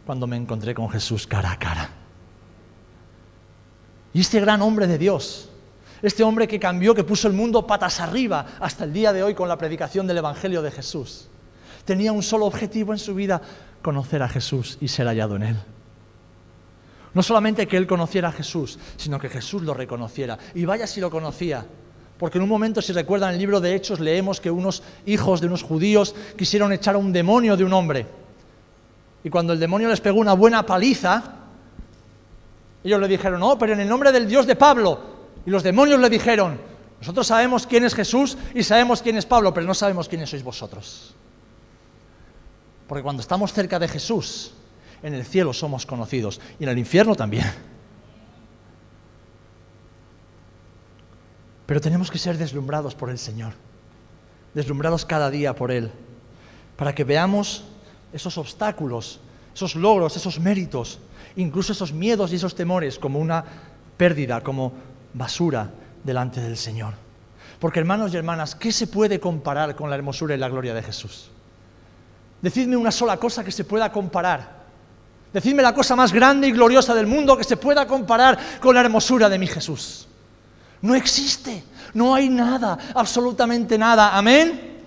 [0.07, 1.91] cuando me encontré con Jesús cara a cara.
[4.15, 5.49] Y este gran hombre de Dios,
[6.03, 9.35] este hombre que cambió, que puso el mundo patas arriba hasta el día de hoy
[9.35, 11.29] con la predicación del Evangelio de Jesús.
[11.85, 13.41] Tenía un solo objetivo en su vida,
[13.83, 15.57] conocer a Jesús y ser hallado en Él.
[17.15, 20.39] No solamente que Él conociera a Jesús, sino que Jesús lo reconociera.
[20.55, 21.65] Y vaya si lo conocía.
[22.19, 25.49] Porque en un momento, si recuerdan el libro de Hechos, leemos que unos hijos de
[25.49, 28.07] unos judíos quisieron echar a un demonio de un hombre.
[29.25, 31.23] Y cuando el demonio les pegó una buena paliza,
[32.83, 35.12] ellos le dijeron, no, pero en el nombre del Dios de Pablo,
[35.45, 36.61] y los demonios le dijeron,
[37.01, 40.43] nosotros sabemos quién es Jesús y sabemos quién es Pablo, pero no sabemos quiénes sois
[40.43, 41.15] vosotros.
[42.87, 44.55] Porque cuando estamos cerca de Jesús,
[45.03, 47.45] en el cielo somos conocidos y en el infierno también.
[51.67, 53.55] Pero tenemos que ser deslumbrados por el Señor,
[54.55, 55.91] deslumbrados cada día por Él,
[56.77, 57.65] para que veamos
[58.13, 59.21] esos obstáculos,
[59.55, 60.99] esos logros, esos méritos,
[61.35, 63.45] incluso esos miedos y esos temores como una
[63.97, 64.73] pérdida, como
[65.15, 65.71] basura
[66.03, 66.95] delante del Señor.
[67.59, 70.83] Porque hermanos y hermanas, ¿qué se puede comparar con la hermosura y la gloria de
[70.83, 71.31] Jesús?
[72.41, 74.63] Decidme una sola cosa que se pueda comparar.
[75.33, 78.81] Decidme la cosa más grande y gloriosa del mundo que se pueda comparar con la
[78.81, 80.09] hermosura de mi Jesús.
[80.83, 81.63] No existe,
[81.95, 84.17] no hay nada, absolutamente nada.
[84.17, 84.83] Amén.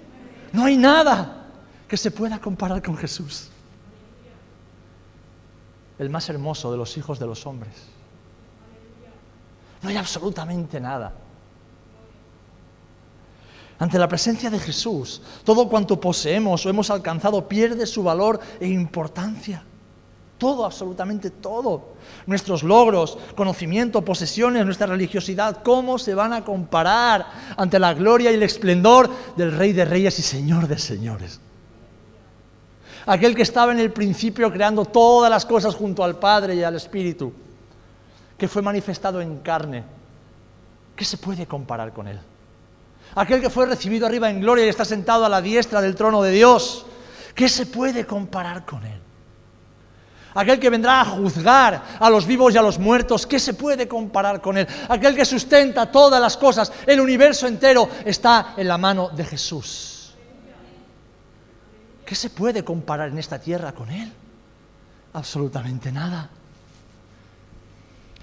[0.51, 1.45] No hay nada
[1.87, 3.49] que se pueda comparar con Jesús.
[5.97, 7.94] El más hermoso de los hijos de los hombres.
[9.85, 11.13] No hay absolutamente nada.
[13.77, 18.67] Ante la presencia de Jesús, todo cuanto poseemos o hemos alcanzado pierde su valor e
[18.67, 19.63] importancia.
[20.39, 21.93] Todo, absolutamente todo.
[22.25, 28.33] Nuestros logros, conocimiento, posesiones, nuestra religiosidad, ¿cómo se van a comparar ante la gloria y
[28.33, 31.39] el esplendor del Rey de Reyes y Señor de Señores?
[33.05, 36.75] Aquel que estaba en el principio creando todas las cosas junto al Padre y al
[36.75, 37.44] Espíritu,
[38.37, 39.83] que fue manifestado en carne.
[40.95, 42.19] ¿Qué se puede comparar con Él?
[43.15, 46.21] Aquel que fue recibido arriba en gloria y está sentado a la diestra del trono
[46.21, 46.85] de Dios.
[47.33, 49.05] ¿Qué se puede comparar con Él?
[50.35, 53.87] aquel que vendrá a juzgar a los vivos y a los muertos, ¿qué se puede
[53.87, 54.67] comparar con él?
[54.89, 60.13] Aquel que sustenta todas las cosas, el universo entero está en la mano de Jesús.
[62.05, 64.11] ¿Qué se puede comparar en esta tierra con él?
[65.13, 66.29] Absolutamente nada.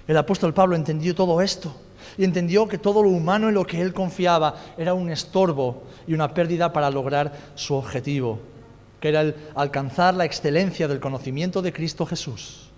[0.07, 1.73] El apóstol Pablo entendió todo esto
[2.17, 6.13] y entendió que todo lo humano en lo que él confiaba era un estorbo y
[6.13, 8.39] una pérdida para lograr su objetivo
[9.03, 12.69] que era el alcanzar la excelencia del conocimiento de Cristo Jesús.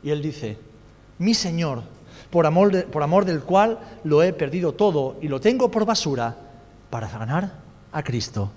[0.00, 0.58] Y él dice,
[1.18, 1.82] mi Señor,
[2.30, 6.36] por amor, por amor del cual lo he perdido todo y lo tengo por basura,
[6.88, 7.54] para ganar
[7.90, 8.52] a Cristo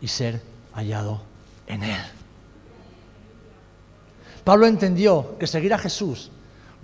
[0.00, 0.40] y ser
[0.74, 1.22] hallado
[1.66, 2.00] en Él.
[4.44, 6.30] Pablo entendió que seguir a Jesús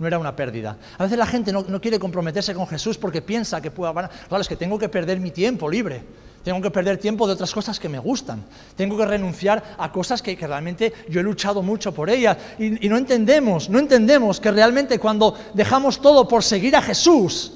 [0.01, 0.77] no era una pérdida.
[0.97, 3.93] A veces la gente no, no quiere comprometerse con Jesús porque piensa que pueda...
[3.93, 6.03] Claro, es que tengo que perder mi tiempo libre.
[6.43, 8.43] Tengo que perder tiempo de otras cosas que me gustan.
[8.75, 12.35] Tengo que renunciar a cosas que, realmente yo he luchado mucho por ellas.
[12.57, 17.53] Y, no entendemos, no entendemos que realmente cuando dejamos todo por seguir a Jesús,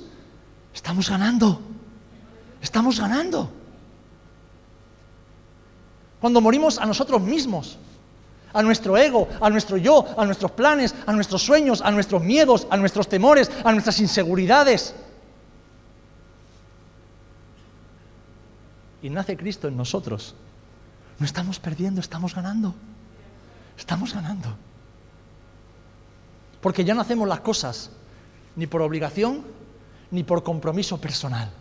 [0.72, 1.60] estamos ganando.
[2.62, 3.52] Estamos ganando.
[6.22, 7.80] Cuando morimos a nosotros mismos,
[8.56, 12.66] a nuestro ego, a nuestro yo, a nuestros planes, a nuestros sueños, a nuestros miedos,
[12.72, 14.96] a nuestros temores, a nuestras inseguridades
[19.06, 20.34] y nace Cristo en nosotros,
[21.20, 22.74] no estamos perdiendo, estamos ganando.
[23.78, 24.58] Estamos ganando.
[26.60, 27.92] Porque ya no hacemos las cosas
[28.56, 29.44] ni por obligación
[30.10, 31.52] ni por compromiso personal.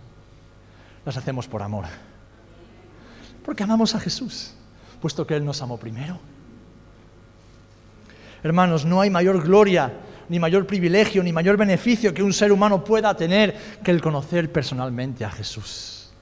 [1.04, 1.84] Las hacemos por amor.
[3.44, 4.54] Porque amamos a Jesús,
[5.02, 6.18] puesto que Él nos amó primero.
[8.44, 9.90] Hermanos, no hay mayor gloria,
[10.28, 14.52] ni mayor privilegio, ni mayor beneficio que un ser humano pueda tener que el conocer
[14.52, 16.12] personalmente a Jesús.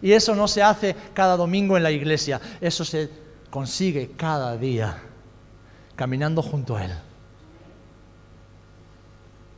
[0.00, 3.10] Y eso no se hace cada domingo en la iglesia, eso se
[3.50, 5.02] consigue cada día,
[5.96, 6.92] caminando junto a Él,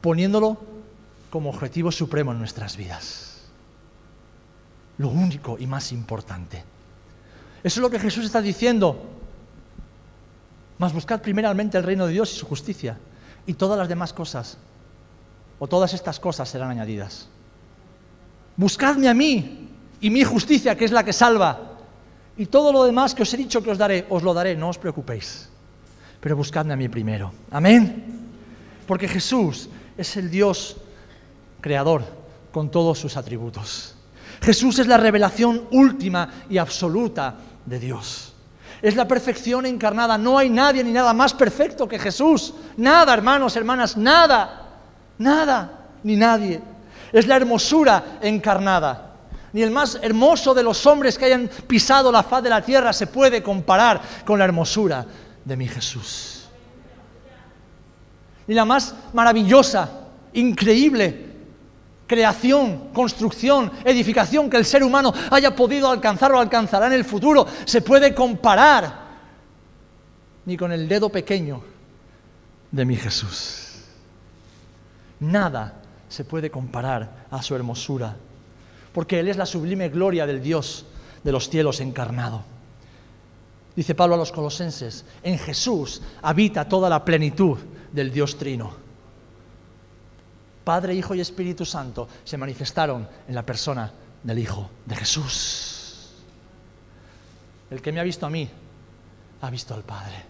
[0.01, 0.57] poniéndolo
[1.29, 3.43] como objetivo supremo en nuestras vidas.
[4.97, 6.65] Lo único y más importante.
[7.63, 9.16] Eso es lo que Jesús está diciendo.
[10.79, 12.99] Mas buscad primeramente el reino de Dios y su justicia,
[13.47, 14.59] y todas las demás cosas,
[15.59, 17.29] o todas estas cosas serán añadidas.
[18.57, 19.69] Buscadme a mí,
[20.01, 21.73] y mi justicia, que es la que salva.
[22.37, 24.69] Y todo lo demás que os he dicho que os daré, os lo daré, no
[24.69, 25.49] os preocupéis.
[26.21, 27.33] Pero buscadme a mí primero.
[27.51, 28.29] Amén.
[28.87, 30.77] Porque Jesús es el Dios
[31.61, 32.05] creador
[32.53, 33.95] con todos sus atributos.
[34.43, 38.36] Jesús es la revelación última y absoluta de Dios.
[38.83, 40.19] Es la perfección encarnada.
[40.19, 42.55] No hay nadie ni nada más perfecto que Jesús.
[42.77, 44.63] Nada, hermanos, hermanas, nada.
[45.19, 46.61] Nada, ni nadie.
[47.13, 49.07] Es la hermosura encarnada
[49.57, 52.93] ni el más hermoso de los hombres que hayan pisado la faz de la tierra
[52.93, 55.07] se puede comparar con la hermosura
[55.43, 56.47] de mi Jesús.
[58.47, 59.89] Ni la más maravillosa,
[60.35, 61.36] increíble
[62.07, 67.47] creación, construcción, edificación que el ser humano haya podido alcanzar o alcanzará en el futuro
[67.65, 69.07] se puede comparar
[70.45, 71.63] ni con el dedo pequeño
[72.71, 73.83] de mi Jesús.
[75.21, 78.17] Nada se puede comparar a su hermosura
[78.93, 80.87] porque Él es la sublime gloria del Dios
[81.23, 82.43] de los cielos encarnado.
[83.75, 87.59] Dice Pablo a los colosenses, en Jesús habita toda la plenitud
[87.93, 88.86] del Dios trino.
[90.67, 93.93] Padre, Hijo y Espíritu Santo, se manifestaron en la persona
[94.25, 96.11] del Hijo de Jesús.
[97.71, 98.51] El que me ha visto a mí,
[99.43, 100.25] ha visto al Padre.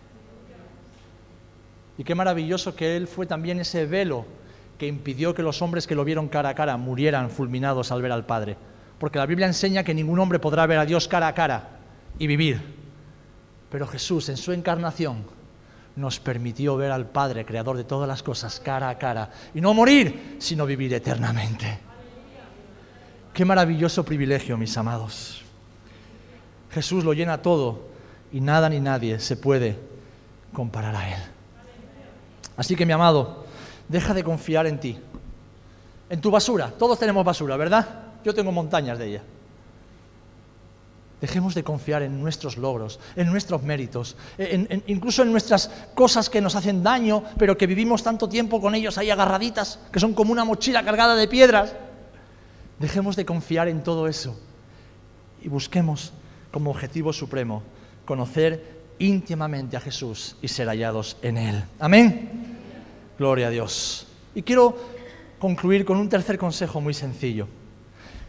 [1.96, 4.26] Y qué maravilloso que Él fue también ese velo
[4.76, 8.12] que impidió que los hombres que lo vieron cara a cara murieran fulminados al ver
[8.12, 8.58] al Padre.
[8.98, 11.78] Porque la Biblia enseña que ningún hombre podrá ver a Dios cara a cara
[12.18, 12.60] y vivir.
[13.70, 15.24] Pero Jesús en su encarnación
[15.96, 19.30] nos permitió ver al Padre, creador de todas las cosas, cara a cara.
[19.54, 21.78] Y no morir, sino vivir eternamente.
[23.32, 25.42] Qué maravilloso privilegio, mis amados.
[26.70, 27.88] Jesús lo llena todo
[28.32, 29.78] y nada ni nadie se puede
[30.52, 31.22] comparar a Él.
[32.56, 33.46] Así que, mi amado,
[33.88, 34.98] deja de confiar en ti,
[36.10, 36.72] en tu basura.
[36.78, 37.86] Todos tenemos basura, ¿verdad?
[38.24, 39.22] Yo tengo montañas de ella.
[41.20, 44.16] Dejemos de confiar en nuestros logros, en nuestros méritos,
[44.86, 48.98] incluso en nuestras cosas que nos hacen daño, pero que vivimos tanto tiempo con ellos
[48.98, 51.74] ahí agarraditas, que son como una mochila cargada de piedras.
[52.78, 54.38] Dejemos de confiar en todo eso
[55.42, 56.12] y busquemos
[56.50, 57.62] como objetivo supremo
[58.04, 61.64] conocer íntimamente a Jesús y ser hallados en Él.
[61.78, 62.58] Amén.
[63.18, 64.06] Gloria a Dios.
[64.34, 64.76] Y quiero
[65.38, 67.48] concluir con un tercer consejo muy sencillo.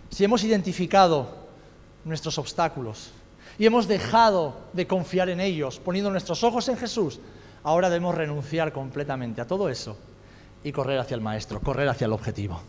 [0.10, 1.47] Si hemos identificado
[2.06, 3.12] nuestros obstáculos
[3.60, 7.20] y hemos dejado de confiar en ellos, poniendo nuestros ojos en Jesús,
[7.64, 9.98] ahora debemos renunciar completamente a todo eso
[10.64, 12.62] y correr hacia el Maestro, correr hacia el objetivo,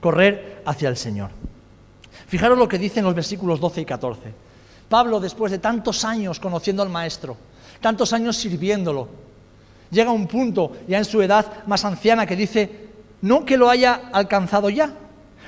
[0.00, 1.30] correr hacia el Señor.
[2.26, 4.34] Fijaros lo que dicen los versículos 12 y 14.
[4.88, 7.36] Pablo, después de tantos años conociendo al Maestro,
[7.80, 9.08] tantos años sirviéndolo,
[9.90, 12.88] llega a un punto ya en su edad más anciana que dice,
[13.20, 14.92] no que lo haya alcanzado ya,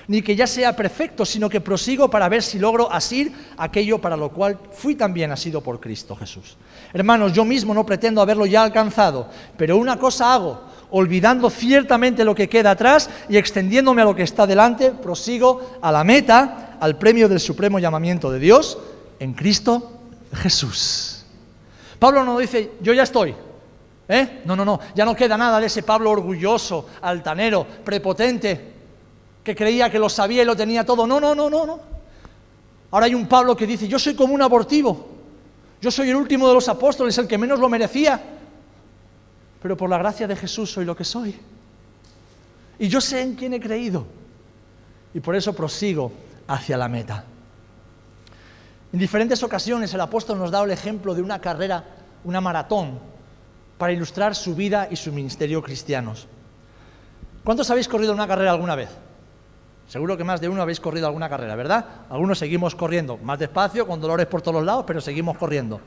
[0.08, 4.16] ni que ya sea perfecto, sino que prosigo para ver si logro asir aquello para
[4.16, 6.56] lo cual fui también asido por Cristo Jesús.
[6.92, 12.34] Hermanos, yo mismo no pretendo haberlo ya alcanzado, pero una cosa hago, olvidando ciertamente lo
[12.34, 16.96] que queda atrás y extendiéndome a lo que está delante, prosigo a la meta, al
[16.98, 18.78] premio del supremo llamamiento de Dios
[19.18, 20.00] en Cristo
[20.34, 21.24] Jesús.
[21.98, 23.34] Pablo no dice, yo ya estoy.
[24.06, 24.42] ¿Eh?
[24.44, 28.73] No, no, no, ya no queda nada de ese Pablo orgulloso, altanero, prepotente,
[29.44, 31.06] que creía que lo sabía y lo tenía todo.
[31.06, 31.80] No, no, no, no, no.
[32.90, 35.08] Ahora hay un Pablo que dice, yo soy como un abortivo,
[35.80, 38.20] yo soy el último de los apóstoles, el que menos lo merecía,
[39.60, 41.38] pero por la gracia de Jesús soy lo que soy.
[42.78, 44.06] Y yo sé en quién he creído.
[45.12, 46.10] Y por eso prosigo
[46.48, 47.24] hacia la meta.
[48.92, 51.84] En diferentes ocasiones el apóstol nos da el ejemplo de una carrera,
[52.24, 52.98] una maratón,
[53.76, 56.28] para ilustrar su vida y su ministerio cristianos.
[57.42, 58.88] ¿Cuántos habéis corrido una carrera alguna vez?
[59.88, 61.84] Seguro que más de uno habéis corrido alguna carrera, ¿verdad?
[62.08, 65.80] Algunos seguimos corriendo, más despacio, con dolores por todos lados, pero seguimos corriendo.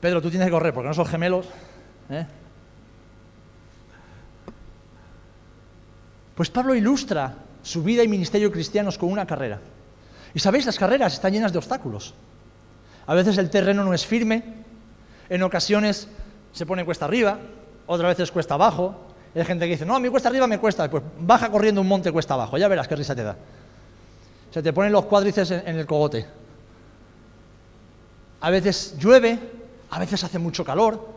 [0.00, 1.46] Pedro, tú tienes que correr porque no son gemelos.
[2.10, 2.26] ¿eh?
[6.34, 9.60] Pues Pablo ilustra su vida y ministerio cristianos con una carrera.
[10.34, 12.14] Y sabéis, las carreras están llenas de obstáculos.
[13.06, 14.42] A veces el terreno no es firme,
[15.28, 16.08] en ocasiones
[16.52, 17.38] se pone cuesta arriba,
[17.86, 18.94] otras veces cuesta abajo.
[19.34, 20.88] Hay gente que dice, no, a mí cuesta arriba me cuesta.
[20.88, 23.36] Pues baja corriendo un monte cuesta abajo, ya verás qué risa te da.
[24.52, 26.26] Se te ponen los cuádriceps en, el cogote.
[28.40, 29.38] A veces llueve,
[29.90, 31.14] a veces hace mucho calor.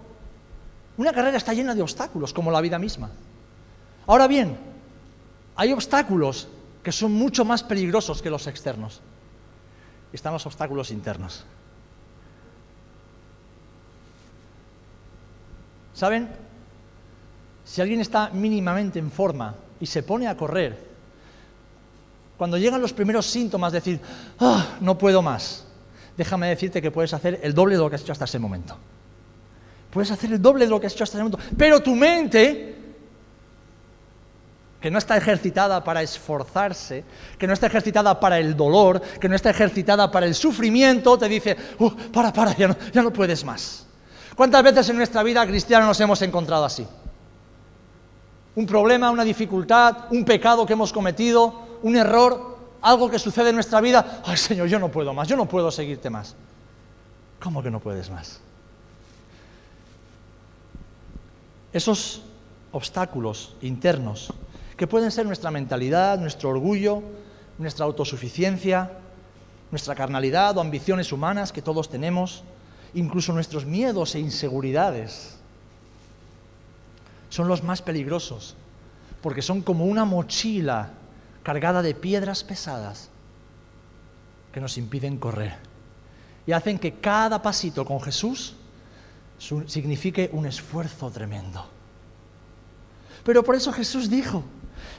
[0.98, 3.12] Una carrera está llena de obstáculos, como la vida misma.
[4.08, 4.58] Ahora bien,
[5.56, 6.48] hay obstáculos
[6.82, 9.02] que son mucho más peligrosos que los externos.
[10.12, 11.44] Están los obstáculos internos.
[15.94, 16.47] ¿Saben?
[17.68, 20.88] Si alguien está mínimamente en forma y se pone a correr,
[22.38, 24.00] cuando llegan los primeros síntomas de decir,
[24.40, 25.66] ah, no puedo más,
[26.16, 28.78] déjame decirte que puedes hacer el doble de lo que has hecho hasta ese momento.
[29.92, 31.44] Puedes hacer el doble de lo que has hecho hasta ese momento.
[31.58, 32.76] Pero tu mente,
[34.80, 37.04] que no está ejercitada para esforzarse,
[37.38, 41.28] que no está ejercitada para el dolor, que no está ejercitada para el sufrimiento, te
[41.28, 43.86] dice, uh, para, para, ya no, ya no puedes más.
[44.38, 46.88] ¿Cuántas veces en nuestra vida cristiana nos hemos encontrado así?
[48.58, 53.56] Un problema, una dificultad, un pecado que hemos cometido, un error, algo que sucede en
[53.56, 56.36] nuestra vida, ay Señor, yo no puedo más, yo no puedo seguirte más.
[57.40, 58.42] ¿Cómo que no puedes más?
[61.72, 62.24] Esos
[62.72, 64.34] obstáculos internos,
[64.76, 67.04] que pueden ser nuestra mentalidad, nuestro orgullo,
[67.60, 68.90] nuestra autosuficiencia,
[69.70, 72.44] nuestra carnalidad o ambiciones humanas que todos tenemos,
[72.96, 75.37] incluso nuestros miedos e inseguridades,
[77.30, 78.56] son los más peligrosos,
[79.22, 80.92] porque son como una mochila
[81.44, 83.10] cargada de piedras pesadas
[84.52, 85.56] que nos impiden correr
[86.46, 88.56] y hacen que cada pasito con Jesús
[89.38, 91.66] signifique un esfuerzo tremendo.
[93.24, 94.44] Pero por eso Jesús dijo,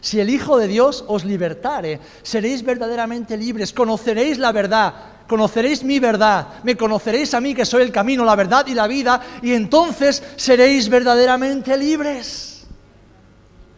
[0.00, 4.94] si el Hijo de Dios os libertare, seréis verdaderamente libres, conoceréis la verdad,
[5.28, 8.88] conoceréis mi verdad, me conoceréis a mí que soy el camino, la verdad y la
[8.88, 12.66] vida, y entonces seréis verdaderamente libres.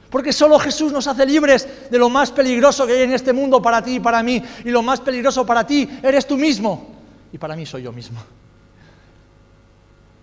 [0.08, 3.60] Porque solo Jesús nos hace libres de lo más peligroso que hay en este mundo
[3.60, 4.42] para ti y para mí.
[4.64, 6.96] Y lo más peligroso para ti eres tú mismo.
[7.32, 8.20] Y para mí soy yo mismo.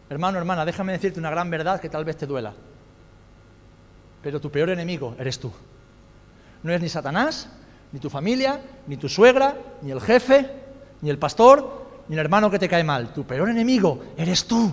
[0.10, 2.54] Hermano, hermana, déjame decirte una gran verdad que tal vez te duela.
[4.22, 5.54] Pero tu peor enemigo eres tú.
[6.64, 7.48] No es ni Satanás,
[7.94, 10.67] ni tu familia, ni tu suegra, ni el jefe,
[11.02, 13.14] ni el pastor, ni el hermano que te cae mal.
[13.14, 14.72] Tu peor enemigo eres tú.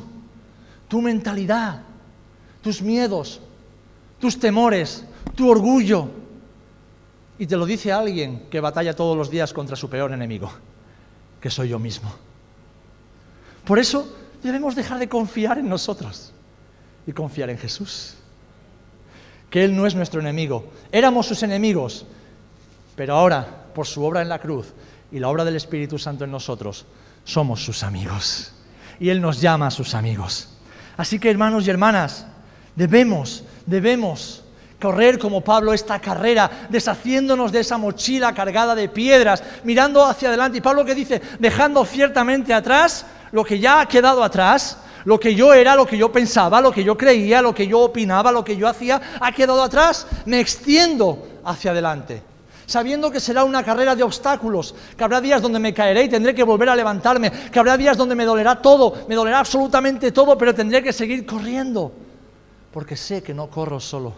[0.88, 1.82] Tu mentalidad,
[2.62, 3.40] tus miedos,
[4.18, 5.04] tus temores,
[5.34, 6.08] tu orgullo.
[7.38, 10.50] Y te lo dice alguien que batalla todos los días contra su peor enemigo,
[11.40, 12.12] que soy yo mismo.
[13.64, 16.32] Por eso debemos dejar de confiar en nosotros
[17.06, 18.14] y confiar en Jesús.
[19.50, 20.66] Que Él no es nuestro enemigo.
[20.92, 22.06] Éramos sus enemigos,
[22.94, 24.72] pero ahora, por su obra en la cruz
[25.14, 26.86] y la obra del Espíritu Santo en nosotros,
[27.22, 28.50] somos sus amigos.
[28.98, 30.48] Y Él nos llama a sus amigos.
[30.96, 32.26] Así que hermanos y hermanas,
[32.74, 34.42] debemos, debemos
[34.80, 40.58] correr como Pablo esta carrera, deshaciéndonos de esa mochila cargada de piedras, mirando hacia adelante.
[40.58, 45.36] Y Pablo que dice, dejando ciertamente atrás lo que ya ha quedado atrás, lo que
[45.36, 48.42] yo era, lo que yo pensaba, lo que yo creía, lo que yo opinaba, lo
[48.42, 52.34] que yo hacía, ha quedado atrás, me extiendo hacia adelante.
[52.66, 56.34] Sabiendo que será una carrera de obstáculos, que habrá días donde me caeré y tendré
[56.34, 60.38] que volver a levantarme, que habrá días donde me dolerá todo, me dolerá absolutamente todo,
[60.38, 61.92] pero tendré que seguir corriendo,
[62.72, 64.14] porque sé que no corro solo,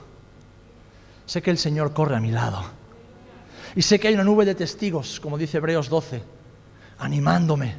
[1.26, 2.62] sé que el Señor corre a mi lado,
[3.74, 6.22] y sé que hay una nube de testigos, como dice Hebreos 12,
[6.98, 7.74] animándome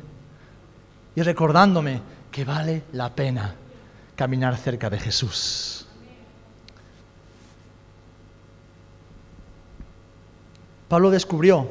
[1.15, 3.55] y recordándome que vale la pena
[4.15, 5.87] caminar cerca de Jesús.
[10.88, 11.68] Pablo descubrió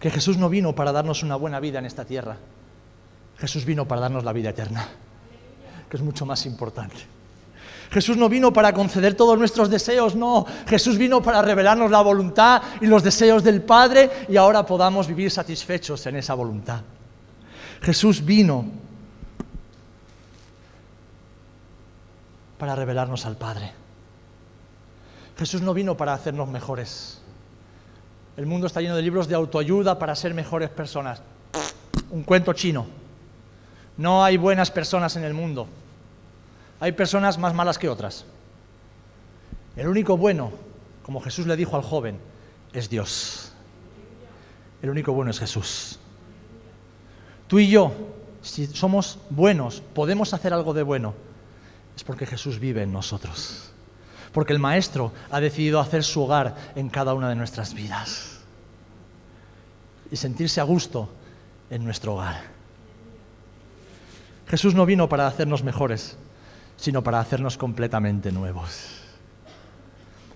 [0.00, 2.36] que Jesús no vino para darnos una buena vida en esta tierra.
[3.38, 4.88] Jesús vino para darnos la vida eterna,
[5.88, 6.96] que es mucho más importante.
[7.90, 10.46] Jesús no vino para conceder todos nuestros deseos, no.
[10.66, 15.30] Jesús vino para revelarnos la voluntad y los deseos del Padre y ahora podamos vivir
[15.30, 16.82] satisfechos en esa voluntad.
[17.82, 18.64] Jesús vino
[22.58, 23.72] para revelarnos al Padre.
[25.38, 27.23] Jesús no vino para hacernos mejores.
[28.36, 31.22] El mundo está lleno de libros de autoayuda para ser mejores personas.
[32.10, 32.86] Un cuento chino.
[33.96, 35.68] No hay buenas personas en el mundo.
[36.80, 38.24] Hay personas más malas que otras.
[39.76, 40.52] El único bueno,
[41.04, 42.18] como Jesús le dijo al joven,
[42.72, 43.52] es Dios.
[44.82, 45.98] El único bueno es Jesús.
[47.46, 47.92] Tú y yo,
[48.42, 51.14] si somos buenos, podemos hacer algo de bueno,
[51.96, 53.73] es porque Jesús vive en nosotros.
[54.34, 58.40] Porque el Maestro ha decidido hacer su hogar en cada una de nuestras vidas.
[60.10, 61.08] Y sentirse a gusto
[61.70, 62.42] en nuestro hogar.
[64.48, 66.16] Jesús no vino para hacernos mejores,
[66.76, 69.00] sino para hacernos completamente nuevos.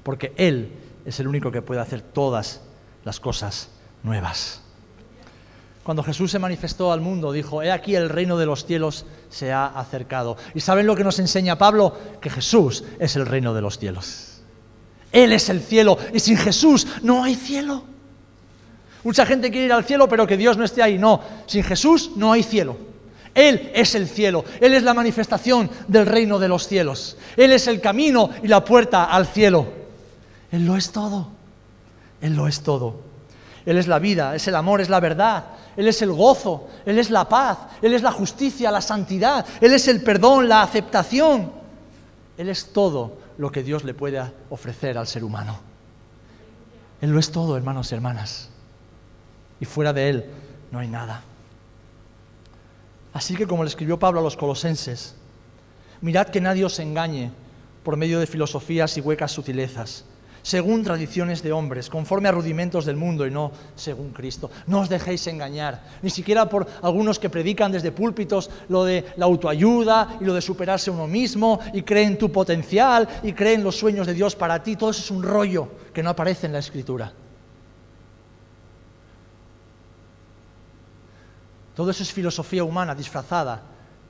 [0.04, 0.72] Porque Él
[1.04, 2.62] es el único que puede hacer todas
[3.04, 3.68] las cosas
[4.04, 4.62] nuevas.
[5.88, 9.52] Cuando Jesús se manifestó al mundo, dijo, he aquí el reino de los cielos se
[9.52, 10.36] ha acercado.
[10.54, 11.96] ¿Y saben lo que nos enseña Pablo?
[12.20, 14.42] Que Jesús es el reino de los cielos.
[15.10, 17.84] Él es el cielo y sin Jesús no hay cielo.
[19.02, 20.98] Mucha gente quiere ir al cielo, pero que Dios no esté ahí.
[20.98, 22.76] No, sin Jesús no hay cielo.
[23.34, 27.16] Él es el cielo, Él es la manifestación del reino de los cielos.
[27.34, 29.66] Él es el camino y la puerta al cielo.
[30.52, 31.28] Él lo es todo.
[32.20, 33.08] Él lo es todo.
[33.68, 35.44] Él es la vida, es el amor, es la verdad,
[35.78, 39.72] él es el gozo, Él es la paz, Él es la justicia, la santidad, Él
[39.72, 41.52] es el perdón, la aceptación.
[42.36, 44.20] Él es todo lo que Dios le puede
[44.50, 45.60] ofrecer al ser humano.
[47.00, 48.50] Él lo es todo, hermanos y hermanas.
[49.60, 50.24] Y fuera de Él
[50.72, 51.22] no hay nada.
[53.12, 55.14] Así que como le escribió Pablo a los colosenses,
[56.00, 57.30] mirad que nadie os engañe
[57.84, 60.04] por medio de filosofías y huecas sutilezas
[60.48, 64.50] según tradiciones de hombres, conforme a rudimentos del mundo y no según Cristo.
[64.66, 69.26] No os dejéis engañar, ni siquiera por algunos que predican desde púlpitos lo de la
[69.26, 74.06] autoayuda y lo de superarse uno mismo y creen tu potencial y creen los sueños
[74.06, 74.74] de Dios para ti.
[74.74, 77.12] Todo eso es un rollo que no aparece en la Escritura.
[81.74, 83.60] Todo eso es filosofía humana disfrazada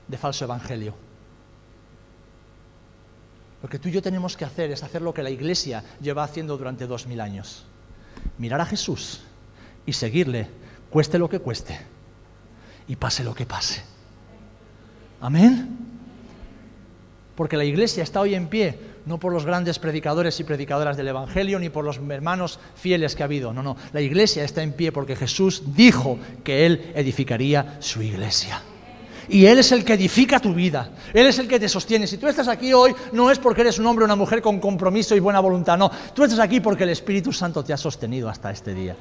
[0.06, 1.07] de falso evangelio.
[3.62, 6.24] Lo que tú y yo tenemos que hacer es hacer lo que la Iglesia lleva
[6.24, 7.64] haciendo durante dos mil años.
[8.38, 9.22] Mirar a Jesús
[9.84, 10.48] y seguirle,
[10.90, 11.78] cueste lo que cueste
[12.86, 13.82] y pase lo que pase.
[15.20, 15.76] Amén.
[17.34, 18.78] Porque la iglesia está hoy en pie
[19.08, 23.22] no por los grandes predicadores y predicadoras del Evangelio, ni por los hermanos fieles que
[23.22, 23.54] ha habido.
[23.54, 28.60] No, no, la iglesia está en pie porque Jesús dijo que Él edificaría su iglesia.
[29.28, 30.90] Y Él es el que edifica tu vida.
[31.12, 32.06] Él es el que te sostiene.
[32.06, 34.58] Si tú estás aquí hoy, no es porque eres un hombre o una mujer con
[34.58, 35.76] compromiso y buena voluntad.
[35.76, 38.96] No, tú estás aquí porque el Espíritu Santo te ha sostenido hasta este día.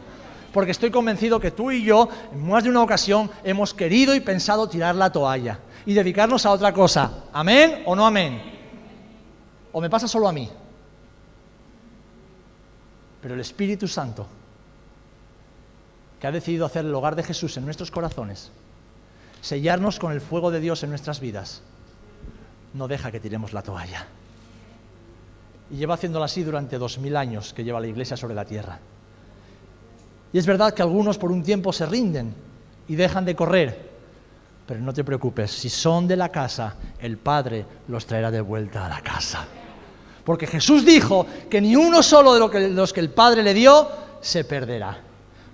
[0.52, 4.20] Porque estoy convencido que tú y yo, en más de una ocasión, hemos querido y
[4.20, 7.24] pensado tirar la toalla y dedicarnos a otra cosa.
[7.32, 8.42] ¿Amén o no amén?
[9.72, 10.50] ¿O me pasa solo a mí?
[13.22, 14.28] Pero el Espíritu Santo,
[16.20, 18.52] que ha decidido hacer el hogar de Jesús en nuestros corazones,
[19.42, 21.62] sellarnos con el fuego de Dios en nuestras vidas,
[22.74, 24.08] no deja que tiremos la toalla.
[25.72, 28.80] Y lleva haciéndolo así durante dos mil años que lleva la iglesia sobre la tierra.
[30.32, 32.34] Y es verdad que algunos por un tiempo se rinden
[32.88, 33.90] y dejan de correr,
[34.66, 38.86] pero no te preocupes, si son de la casa, el Padre los traerá de vuelta
[38.86, 39.46] a la casa.
[40.26, 44.44] Porque Jesús dijo que ni uno solo de los que el Padre le dio se
[44.44, 45.00] perderá.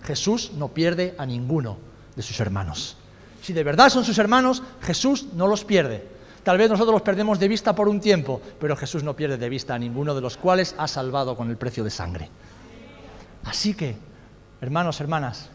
[0.03, 1.77] Jesús no pierde a ninguno
[2.15, 2.97] de sus hermanos.
[3.43, 6.07] Si de verdad son sus hermanos, Jesús no los pierde.
[6.43, 9.49] Tal vez nosotros los perdemos de vista por un tiempo, pero Jesús no pierde de
[9.49, 12.29] vista a ninguno de los cuales ha salvado con el precio de sangre.
[13.43, 13.97] Así que,
[14.61, 15.49] hermanos, hermanas,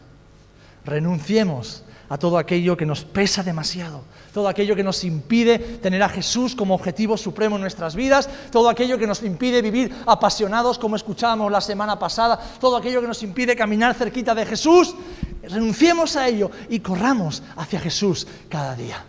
[0.85, 6.09] renunciemos a todo aquello que nos pesa demasiado, todo aquello que nos impide tener a
[6.09, 10.95] Jesús como objetivo supremo en nuestras vidas, todo aquello que nos impide vivir apasionados como
[10.95, 14.95] escuchábamos la semana pasada, todo aquello que nos impide caminar cerquita de Jesús,
[15.49, 19.03] renunciemos a ello y corramos hacia Jesús cada día.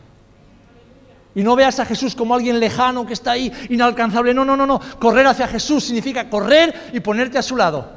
[1.34, 4.34] Y no veas a Jesús como alguien lejano que está ahí, inalcanzable.
[4.34, 4.80] No, no, no, no.
[4.98, 7.88] Correr hacia Jesús significa correr y ponerte a su lado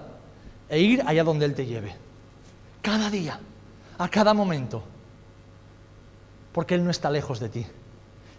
[0.69, 1.95] e ir allá donde Él te lleve.
[2.81, 3.39] Cada día,
[3.97, 4.83] a cada momento.
[6.51, 7.65] Porque Él no está lejos de ti,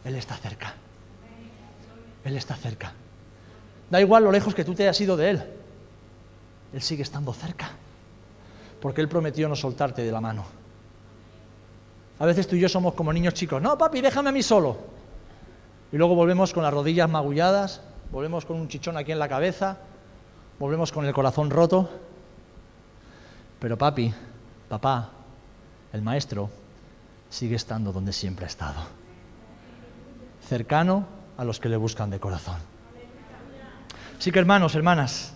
[0.04, 0.74] Él está cerca.
[2.24, 2.92] Él está cerca.
[3.90, 5.44] Da igual lo lejos que tú te hayas ido de Él,
[6.72, 7.72] Él sigue estando cerca.
[8.84, 10.44] Porque Él prometió no soltarte de la mano.
[12.18, 14.76] A veces tú y yo somos como niños chicos, no, papi, déjame a mí solo.
[15.90, 17.80] Y luego volvemos con las rodillas magulladas,
[18.12, 19.78] volvemos con un chichón aquí en la cabeza,
[20.58, 21.88] volvemos con el corazón roto.
[23.58, 24.12] Pero papi,
[24.68, 25.12] papá,
[25.94, 26.50] el maestro,
[27.30, 28.82] sigue estando donde siempre ha estado,
[30.46, 31.06] cercano
[31.38, 32.58] a los que le buscan de corazón.
[34.18, 35.32] Así que hermanos, hermanas,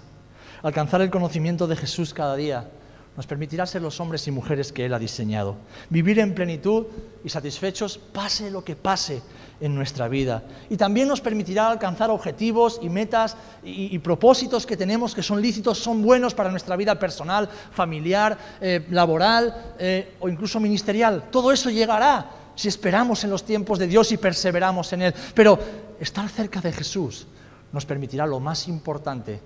[0.62, 2.72] alcanzar el conocimiento de Jesús cada día
[3.18, 5.56] nos permitirá ser los hombres y mujeres que Él ha diseñado,
[5.90, 6.86] vivir en plenitud
[7.24, 9.22] y satisfechos pase lo que pase
[9.60, 10.44] en nuestra vida.
[10.70, 15.78] Y también nos permitirá alcanzar objetivos y metas y, propósitos que tenemos que son lícitos,
[15.78, 21.24] son buenos para nuestra vida personal, familiar, eh, laboral eh, o incluso ministerial.
[21.32, 25.14] Todo eso llegará si esperamos en los tiempos de Dios y perseveramos en Él.
[25.34, 25.58] Pero
[25.98, 27.26] estar cerca de Jesús
[27.72, 29.40] nos permitirá lo más importante,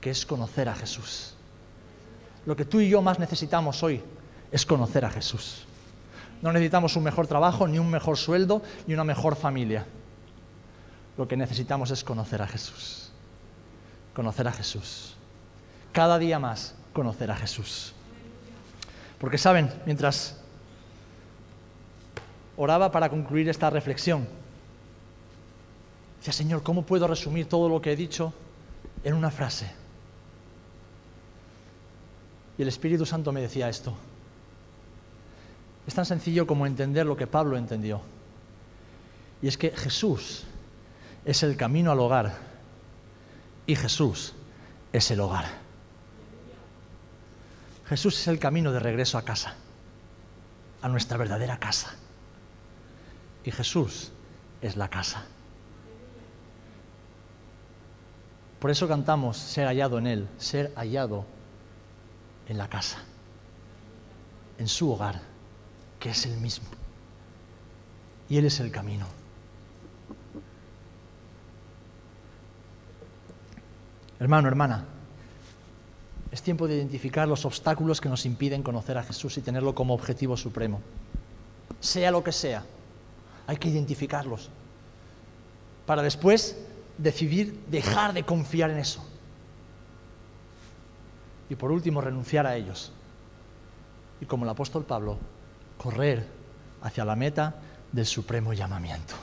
[0.00, 1.34] que es conocer a Jesús.
[2.46, 4.02] Lo que tú y yo más necesitamos hoy
[4.50, 5.64] es conocer a Jesús.
[6.42, 9.86] No necesitamos un mejor trabajo, ni un mejor sueldo, ni una mejor familia.
[11.16, 13.10] Lo que necesitamos es conocer a Jesús.
[14.14, 15.14] Conocer a Jesús.
[15.92, 17.92] Cada día más conocer a Jesús.
[19.18, 20.40] Porque saben, mientras
[22.56, 24.26] oraba para concluir esta reflexión,
[26.18, 28.32] decía, Señor, ¿cómo puedo resumir todo lo que he dicho
[29.04, 29.79] en una frase?
[32.60, 33.94] Y el Espíritu Santo me decía esto.
[35.86, 38.02] Es tan sencillo como entender lo que Pablo entendió.
[39.40, 40.44] Y es que Jesús
[41.24, 42.36] es el camino al hogar
[43.66, 44.34] y Jesús
[44.92, 45.46] es el hogar.
[47.86, 49.54] Jesús es el camino de regreso a casa,
[50.82, 51.94] a nuestra verdadera casa.
[53.42, 54.12] Y Jesús
[54.60, 55.24] es la casa.
[58.58, 61.39] Por eso cantamos ser hallado en Él, ser hallado
[62.50, 62.98] en la casa,
[64.58, 65.20] en su hogar,
[66.00, 66.66] que es el mismo.
[68.28, 69.06] Y Él es el camino.
[74.18, 74.84] Hermano, hermana,
[76.32, 79.94] es tiempo de identificar los obstáculos que nos impiden conocer a Jesús y tenerlo como
[79.94, 80.80] objetivo supremo.
[81.78, 82.64] Sea lo que sea,
[83.46, 84.50] hay que identificarlos
[85.86, 86.58] para después
[86.98, 89.06] decidir dejar de confiar en eso
[91.50, 92.92] y por último renunciar a ellos.
[94.20, 95.18] Y como el apóstol Pablo,
[95.76, 96.26] correr
[96.80, 97.56] hacia la meta
[97.92, 99.14] del supremo llamamiento.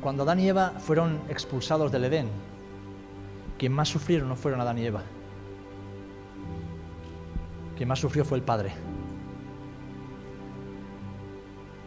[0.00, 2.28] cuando Adán y Eva fueron expulsados del Edén,
[3.58, 5.02] quien más sufrieron no fueron Adán y Eva.
[7.80, 8.72] Quien más sufrió fue el Padre.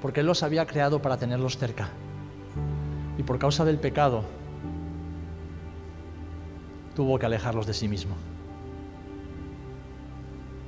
[0.01, 1.89] Porque Él los había creado para tenerlos cerca.
[3.15, 4.23] Y por causa del pecado,
[6.95, 8.15] tuvo que alejarlos de sí mismo.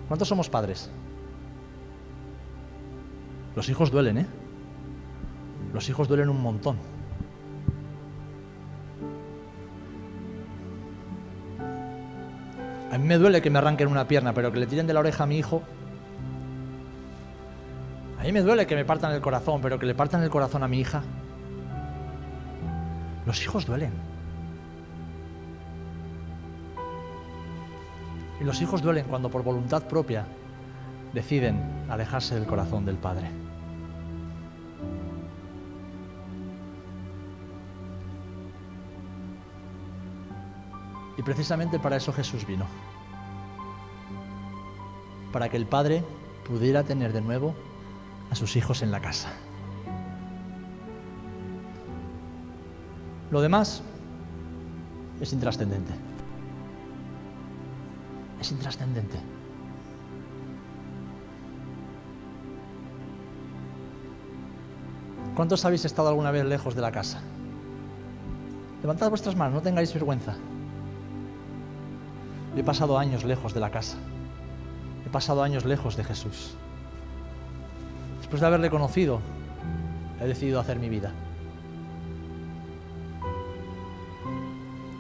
[0.08, 0.92] ¿Cuántos somos padres?
[3.56, 4.28] Los hijos duelen, ¿eh?
[5.74, 6.78] Los hijos duelen un montón.
[12.96, 15.02] A mí me duele que me arranquen una pierna, pero que le tiren de la
[15.02, 15.62] oreja a mi hijo.
[18.18, 20.64] A mí me duele que me partan el corazón, pero que le partan el corazón
[20.64, 21.04] a mi hija.
[23.26, 23.92] Los hijos duelen.
[28.40, 30.26] Y los hijos duelen cuando por voluntad propia
[31.14, 33.45] deciden alejarse del corazón del Padre.
[41.18, 42.66] Y precisamente para eso Jesús vino.
[45.32, 46.04] Para que el Padre
[46.48, 47.56] pudiera tener de nuevo
[48.32, 49.30] a sus hijos en la casa.
[53.32, 53.82] Lo demás
[55.20, 55.94] es intrascendente.
[58.40, 59.20] Es intrascendente.
[65.36, 67.22] ¿Cuántos habéis estado alguna vez lejos de la casa?
[68.82, 70.36] Levantad vuestras manos, no tengáis vergüenza.
[72.56, 73.98] He pasado años lejos de la casa.
[75.06, 76.56] He pasado años lejos de Jesús.
[78.20, 79.20] Después de haberle conocido,
[80.22, 81.12] he decidido hacer mi vida.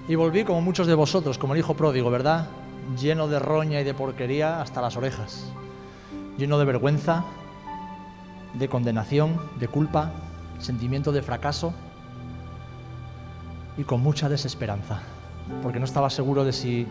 [0.07, 2.47] Y volví como muchos de vosotros, como el hijo pródigo, ¿verdad?
[2.99, 5.51] Lleno de roña y de porquería hasta las orejas.
[6.37, 7.23] Lleno de vergüenza,
[8.53, 10.11] de condenación, de culpa,
[10.59, 11.73] sentimiento de fracaso
[13.77, 14.99] y con mucha desesperanza,
[15.63, 16.87] porque no estaba seguro de si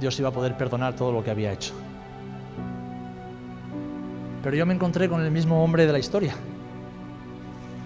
[0.00, 1.74] Dios iba a poder perdonar todo lo que había hecho.
[4.42, 6.34] Pero yo me encontré con el mismo hombre de la historia.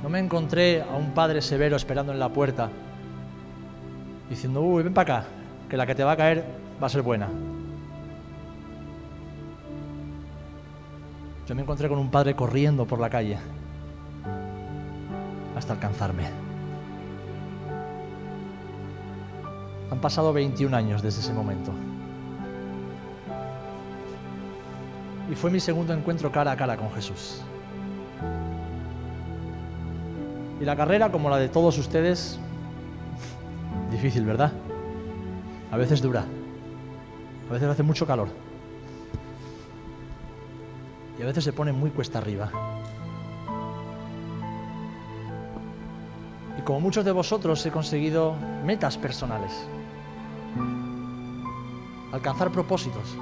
[0.02, 2.70] No me encontré a un padre severo esperando en la puerta,
[4.30, 5.28] diciendo, uy, ven para acá,
[5.68, 6.44] que la que te va a caer
[6.80, 7.28] va a ser buena.
[11.48, 13.38] Yo me encontré con un padre corriendo por la calle
[15.56, 16.24] hasta alcanzarme.
[19.90, 21.72] Han pasado 21 años desde ese momento.
[25.34, 27.40] Y fue mi segundo encuentro cara a cara con Jesús.
[30.60, 32.38] Y la carrera, como la de todos ustedes,
[33.90, 34.52] difícil, ¿verdad?
[35.72, 36.24] A veces dura.
[37.50, 38.28] A veces hace mucho calor.
[41.18, 42.52] Y a veces se pone muy cuesta arriba.
[46.56, 49.50] Y como muchos de vosotros he conseguido metas personales.
[52.12, 53.16] Alcanzar propósitos.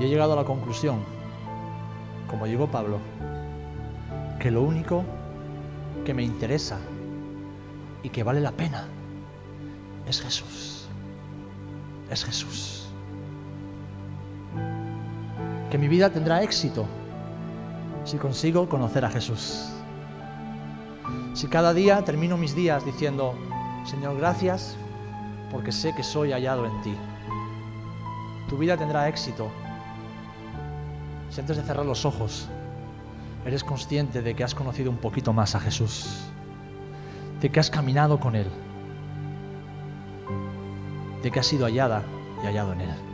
[0.00, 1.00] Y he llegado a la conclusión,
[2.26, 2.98] como llegó Pablo,
[4.38, 5.04] que lo único
[6.06, 6.78] que me interesa
[8.02, 8.86] y que vale la pena
[10.06, 10.88] es Jesús.
[12.10, 12.88] Es Jesús.
[15.70, 16.86] Que mi vida tendrá éxito
[18.04, 19.68] si consigo conocer a Jesús.
[21.34, 23.34] Si cada día termino mis días diciendo,
[23.84, 24.78] Señor, gracias
[25.52, 26.94] porque sé que soy hallado en ti.
[28.48, 29.50] Tu vida tendrá éxito
[31.40, 32.48] antes de cerrar los ojos
[33.46, 36.20] eres consciente de que has conocido un poquito más a Jesús,
[37.40, 38.46] de que has caminado con Él,
[41.22, 42.02] de que has sido hallada
[42.42, 43.09] y hallado en Él.